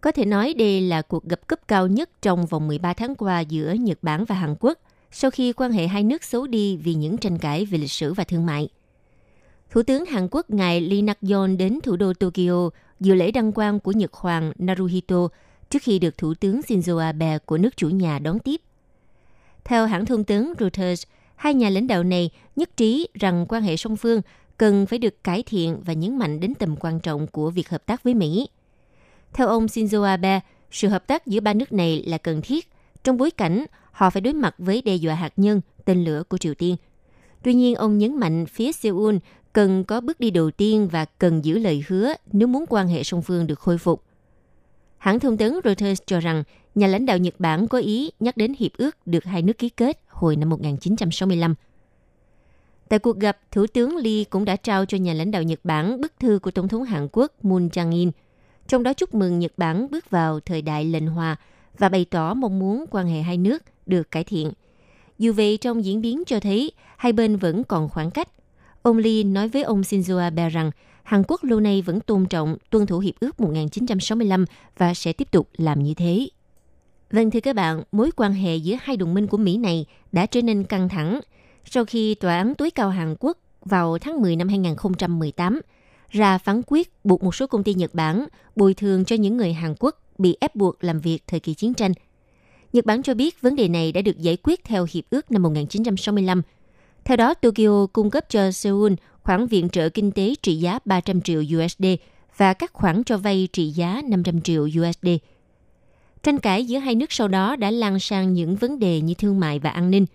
[0.00, 3.40] Có thể nói đây là cuộc gặp cấp cao nhất trong vòng 13 tháng qua
[3.40, 4.78] giữa Nhật Bản và Hàn Quốc,
[5.10, 8.14] sau khi quan hệ hai nước xấu đi vì những tranh cãi về lịch sử
[8.14, 8.68] và thương mại.
[9.70, 13.80] Thủ tướng Hàn Quốc ngài Lee Nak-yon đến thủ đô Tokyo dự lễ đăng quang
[13.80, 15.28] của Nhật Hoàng Naruhito
[15.70, 18.60] trước khi được Thủ tướng Shinzo Abe của nước chủ nhà đón tiếp.
[19.64, 21.02] Theo hãng thông tấn Reuters,
[21.36, 24.20] hai nhà lãnh đạo này nhất trí rằng quan hệ song phương
[24.62, 27.86] cần phải được cải thiện và nhấn mạnh đến tầm quan trọng của việc hợp
[27.86, 28.48] tác với Mỹ.
[29.32, 30.40] Theo ông Shinzo Abe,
[30.70, 32.68] sự hợp tác giữa ba nước này là cần thiết
[33.04, 36.38] trong bối cảnh họ phải đối mặt với đe dọa hạt nhân, tên lửa của
[36.38, 36.76] Triều Tiên.
[37.42, 39.16] Tuy nhiên, ông nhấn mạnh phía Seoul
[39.52, 43.02] cần có bước đi đầu tiên và cần giữ lời hứa nếu muốn quan hệ
[43.02, 44.02] song phương được khôi phục.
[44.98, 46.44] Hãng thông tấn Reuters cho rằng
[46.74, 49.68] nhà lãnh đạo Nhật Bản có ý nhắc đến hiệp ước được hai nước ký
[49.68, 51.54] kết hồi năm 1965.
[52.88, 56.00] Tại cuộc gặp, Thủ tướng Lee cũng đã trao cho nhà lãnh đạo Nhật Bản
[56.00, 58.10] bức thư của Tổng thống Hàn Quốc Moon Jae-in,
[58.68, 61.36] trong đó chúc mừng Nhật Bản bước vào thời đại lệnh hòa
[61.78, 64.52] và bày tỏ mong muốn quan hệ hai nước được cải thiện.
[65.18, 68.28] Dù vậy, trong diễn biến cho thấy hai bên vẫn còn khoảng cách.
[68.82, 70.70] Ông Lee nói với ông Shinzo Abe rằng
[71.02, 74.44] Hàn Quốc lâu nay vẫn tôn trọng tuân thủ Hiệp ước 1965
[74.78, 76.28] và sẽ tiếp tục làm như thế.
[77.10, 80.26] Vâng thưa các bạn, mối quan hệ giữa hai đồng minh của Mỹ này đã
[80.26, 81.20] trở nên căng thẳng
[81.64, 85.60] sau khi Tòa án tối cao Hàn Quốc vào tháng 10 năm 2018
[86.10, 89.52] ra phán quyết buộc một số công ty Nhật Bản bồi thường cho những người
[89.52, 91.92] Hàn Quốc bị ép buộc làm việc thời kỳ chiến tranh.
[92.72, 95.42] Nhật Bản cho biết vấn đề này đã được giải quyết theo Hiệp ước năm
[95.42, 96.42] 1965.
[97.04, 98.92] Theo đó, Tokyo cung cấp cho Seoul
[99.22, 101.84] khoản viện trợ kinh tế trị giá 300 triệu USD
[102.36, 105.08] và các khoản cho vay trị giá 500 triệu USD.
[106.22, 109.40] Tranh cãi giữa hai nước sau đó đã lan sang những vấn đề như thương
[109.40, 110.06] mại và an ninh,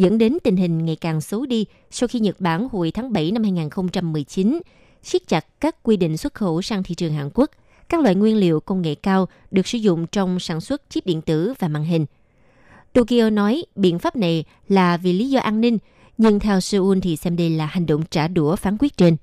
[0.00, 3.30] dẫn đến tình hình ngày càng xấu đi sau khi Nhật Bản hồi tháng 7
[3.30, 4.60] năm 2019
[5.02, 7.50] siết chặt các quy định xuất khẩu sang thị trường Hàn Quốc
[7.88, 11.22] các loại nguyên liệu công nghệ cao được sử dụng trong sản xuất chip điện
[11.22, 12.06] tử và màn hình.
[12.92, 15.78] Tokyo nói biện pháp này là vì lý do an ninh,
[16.18, 19.16] nhưng theo Seoul thì xem đây là hành động trả đũa phán quyết trên.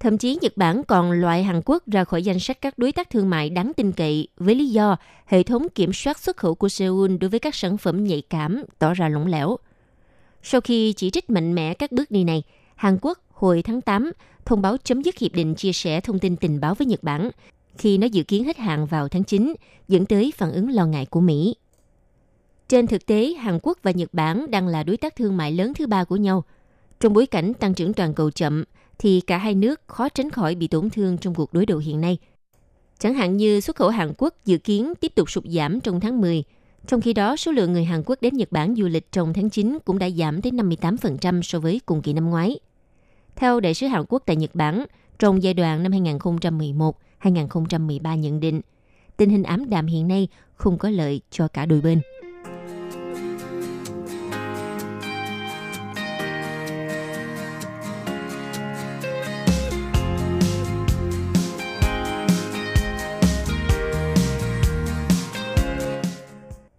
[0.00, 3.10] Thậm chí Nhật Bản còn loại Hàn Quốc ra khỏi danh sách các đối tác
[3.10, 6.68] thương mại đáng tin cậy với lý do hệ thống kiểm soát xuất khẩu của
[6.68, 9.56] Seoul đối với các sản phẩm nhạy cảm tỏ ra lỏng lẻo.
[10.42, 12.42] Sau khi chỉ trích mạnh mẽ các bước đi này,
[12.74, 14.12] Hàn Quốc hồi tháng 8
[14.44, 17.30] thông báo chấm dứt hiệp định chia sẻ thông tin tình báo với Nhật Bản
[17.78, 19.54] khi nó dự kiến hết hạn vào tháng 9,
[19.88, 21.54] dẫn tới phản ứng lo ngại của Mỹ.
[22.68, 25.72] Trên thực tế, Hàn Quốc và Nhật Bản đang là đối tác thương mại lớn
[25.74, 26.44] thứ ba của nhau.
[27.00, 28.64] Trong bối cảnh tăng trưởng toàn cầu chậm,
[28.98, 32.00] thì cả hai nước khó tránh khỏi bị tổn thương trong cuộc đối đầu hiện
[32.00, 32.18] nay.
[32.98, 36.20] Chẳng hạn như xuất khẩu Hàn Quốc dự kiến tiếp tục sụt giảm trong tháng
[36.20, 36.44] 10,
[36.86, 39.50] trong khi đó số lượng người Hàn Quốc đến Nhật Bản du lịch trong tháng
[39.50, 42.58] 9 cũng đã giảm tới 58% so với cùng kỳ năm ngoái.
[43.36, 44.84] Theo đại sứ Hàn Quốc tại Nhật Bản,
[45.18, 48.60] trong giai đoạn năm 2011-2013 nhận định,
[49.16, 52.00] tình hình ám đạm hiện nay không có lợi cho cả đôi bên.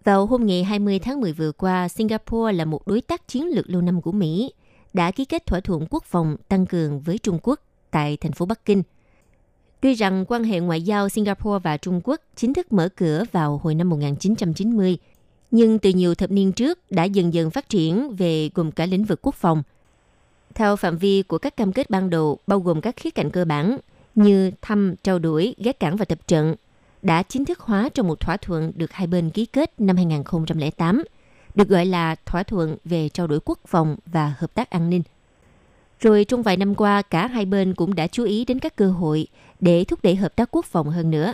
[0.04, 3.70] Vào hôm ngày 20 tháng 10 vừa qua, Singapore là một đối tác chiến lược
[3.70, 4.52] lâu năm của Mỹ,
[4.92, 8.46] đã ký kết thỏa thuận quốc phòng tăng cường với Trung Quốc tại thành phố
[8.46, 8.82] Bắc Kinh.
[9.80, 13.60] Tuy rằng quan hệ ngoại giao Singapore và Trung Quốc chính thức mở cửa vào
[13.62, 14.98] hồi năm 1990,
[15.50, 19.04] nhưng từ nhiều thập niên trước đã dần dần phát triển về gồm cả lĩnh
[19.04, 19.62] vực quốc phòng.
[20.54, 23.44] Theo phạm vi của các cam kết ban đầu, bao gồm các khía cạnh cơ
[23.44, 23.78] bản
[24.14, 26.54] như thăm, trao đổi, ghé cảng và tập trận,
[27.04, 31.04] đã chính thức hóa trong một thỏa thuận được hai bên ký kết năm 2008,
[31.54, 35.02] được gọi là thỏa thuận về trao đổi quốc phòng và hợp tác an ninh.
[36.00, 38.90] Rồi trong vài năm qua, cả hai bên cũng đã chú ý đến các cơ
[38.90, 39.26] hội
[39.60, 41.32] để thúc đẩy hợp tác quốc phòng hơn nữa.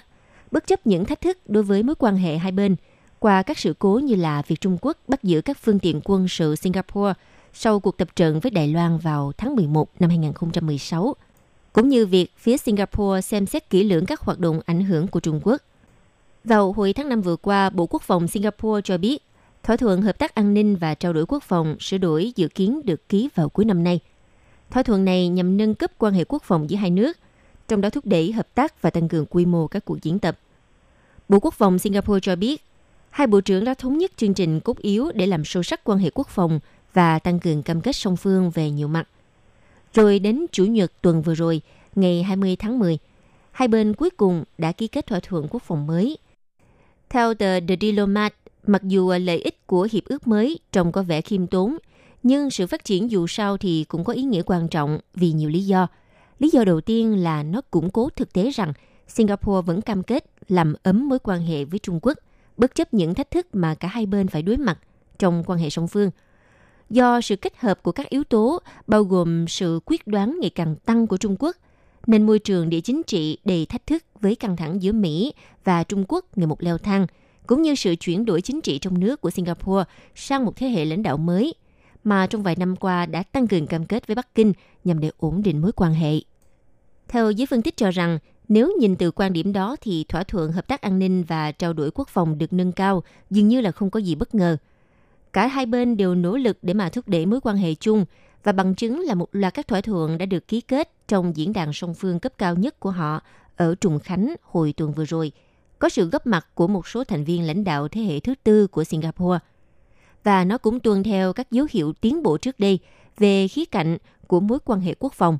[0.51, 2.77] Bất chấp những thách thức đối với mối quan hệ hai bên,
[3.19, 6.29] qua các sự cố như là việc Trung Quốc bắt giữ các phương tiện quân
[6.29, 7.13] sự Singapore
[7.53, 11.17] sau cuộc tập trận với Đài Loan vào tháng 11 năm 2016,
[11.73, 15.21] cũng như việc phía Singapore xem xét kỹ lưỡng các hoạt động ảnh hưởng của
[15.21, 15.63] Trung Quốc.
[16.45, 19.23] Vào hồi tháng 5 vừa qua, Bộ Quốc phòng Singapore cho biết
[19.63, 22.81] thỏa thuận hợp tác an ninh và trao đổi quốc phòng sửa đổi dự kiến
[22.85, 24.01] được ký vào cuối năm nay.
[24.71, 27.17] Thỏa thuận này nhằm nâng cấp quan hệ quốc phòng giữa hai nước,
[27.69, 30.39] trong đó thúc đẩy hợp tác và tăng cường quy mô các cuộc diễn tập.
[31.29, 32.65] Bộ Quốc phòng Singapore cho biết,
[33.11, 35.99] hai bộ trưởng đã thống nhất chương trình cốt yếu để làm sâu sắc quan
[35.99, 36.61] hệ quốc phòng
[36.93, 39.09] và tăng cường cam kết song phương về nhiều mặt.
[39.95, 41.61] Rồi đến Chủ nhật tuần vừa rồi,
[41.95, 42.99] ngày 20 tháng 10,
[43.53, 46.19] hai bên cuối cùng đã ký kết thỏa thuận quốc phòng mới.
[47.09, 48.35] Theo tờ The Diplomat,
[48.67, 51.77] mặc dù lợi ích của hiệp ước mới trông có vẻ khiêm tốn,
[52.23, 55.51] nhưng sự phát triển dù sao thì cũng có ý nghĩa quan trọng vì nhiều
[55.51, 55.87] lý do.
[56.39, 58.73] Lý do đầu tiên là nó củng cố thực tế rằng
[59.09, 62.19] Singapore vẫn cam kết làm ấm mối quan hệ với Trung Quốc,
[62.57, 64.79] bất chấp những thách thức mà cả hai bên phải đối mặt
[65.19, 66.11] trong quan hệ song phương.
[66.91, 70.77] Do sự kết hợp của các yếu tố bao gồm sự quyết đoán ngày càng
[70.77, 71.57] tăng của Trung Quốc,
[72.07, 75.33] nên môi trường địa chính trị đầy thách thức với căng thẳng giữa Mỹ
[75.65, 77.07] và Trung Quốc ngày một leo thang,
[77.47, 79.85] cũng như sự chuyển đổi chính trị trong nước của Singapore
[80.15, 81.55] sang một thế hệ lãnh đạo mới–
[82.05, 84.53] mà trong vài năm qua đã tăng cường cam kết với Bắc Kinh
[84.85, 86.15] nhằm để ổn định mối quan hệ.
[87.09, 88.19] Theo giới phân tích cho rằng,
[88.49, 91.73] nếu nhìn từ quan điểm đó thì thỏa thuận hợp tác an ninh và trao
[91.73, 94.57] đổi quốc phòng được nâng cao dường như là không có gì bất ngờ.
[95.33, 98.05] Cả hai bên đều nỗ lực để mà thúc đẩy mối quan hệ chung
[98.43, 101.53] và bằng chứng là một loạt các thỏa thuận đã được ký kết trong diễn
[101.53, 103.23] đàn song phương cấp cao nhất của họ
[103.57, 105.33] ở Trùng Khánh hồi tuần vừa rồi.
[105.79, 108.67] Có sự góp mặt của một số thành viên lãnh đạo thế hệ thứ tư
[108.67, 109.39] của Singapore–
[110.25, 112.79] và nó cũng tuân theo các dấu hiệu tiến bộ trước đây
[113.19, 115.39] về khía cạnh của mối quan hệ quốc phòng,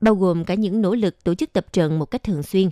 [0.00, 2.70] bao gồm cả những nỗ lực tổ chức tập trận một cách thường xuyên.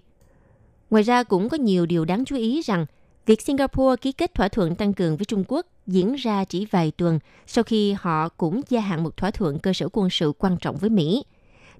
[0.91, 2.87] Ngoài ra cũng có nhiều điều đáng chú ý rằng
[3.27, 6.93] việc Singapore ký kết thỏa thuận tăng cường với Trung Quốc diễn ra chỉ vài
[6.97, 10.57] tuần sau khi họ cũng gia hạn một thỏa thuận cơ sở quân sự quan
[10.61, 11.24] trọng với Mỹ.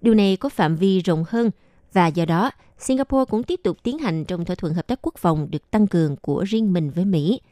[0.01, 1.51] Điều này có phạm vi rộng hơn
[1.93, 5.15] và do đó Singapore cũng tiếp tục tiến hành trong thỏa thuận hợp tác quốc
[5.19, 7.41] phòng được tăng cường của riêng mình với Mỹ–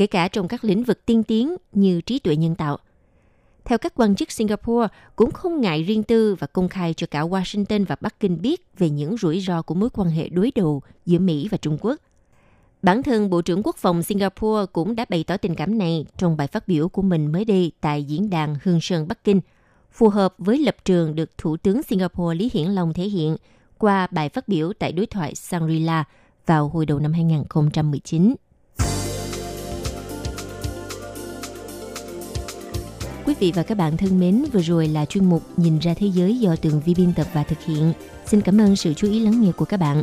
[0.00, 2.78] kể cả trong các lĩnh vực tiên tiến như trí tuệ nhân tạo.
[3.64, 7.22] Theo các quan chức Singapore, cũng không ngại riêng tư và công khai cho cả
[7.22, 10.82] Washington và Bắc Kinh biết về những rủi ro của mối quan hệ đối đầu
[11.06, 12.00] giữa Mỹ và Trung Quốc.
[12.82, 16.36] Bản thân Bộ trưởng Quốc phòng Singapore cũng đã bày tỏ tình cảm này trong
[16.36, 19.40] bài phát biểu của mình mới đây tại diễn đàn Hương Sơn Bắc Kinh,
[19.92, 23.36] phù hợp với lập trường được Thủ tướng Singapore Lý Hiển Long thể hiện
[23.78, 26.04] qua bài phát biểu tại đối thoại Shangri-La
[26.46, 28.34] vào hồi đầu năm 2019.
[33.26, 36.06] Quý vị và các bạn thân mến, vừa rồi là chuyên mục Nhìn ra thế
[36.06, 37.92] giới do Tường Vi biên tập và thực hiện.
[38.26, 40.02] Xin cảm ơn sự chú ý lắng nghe của các bạn.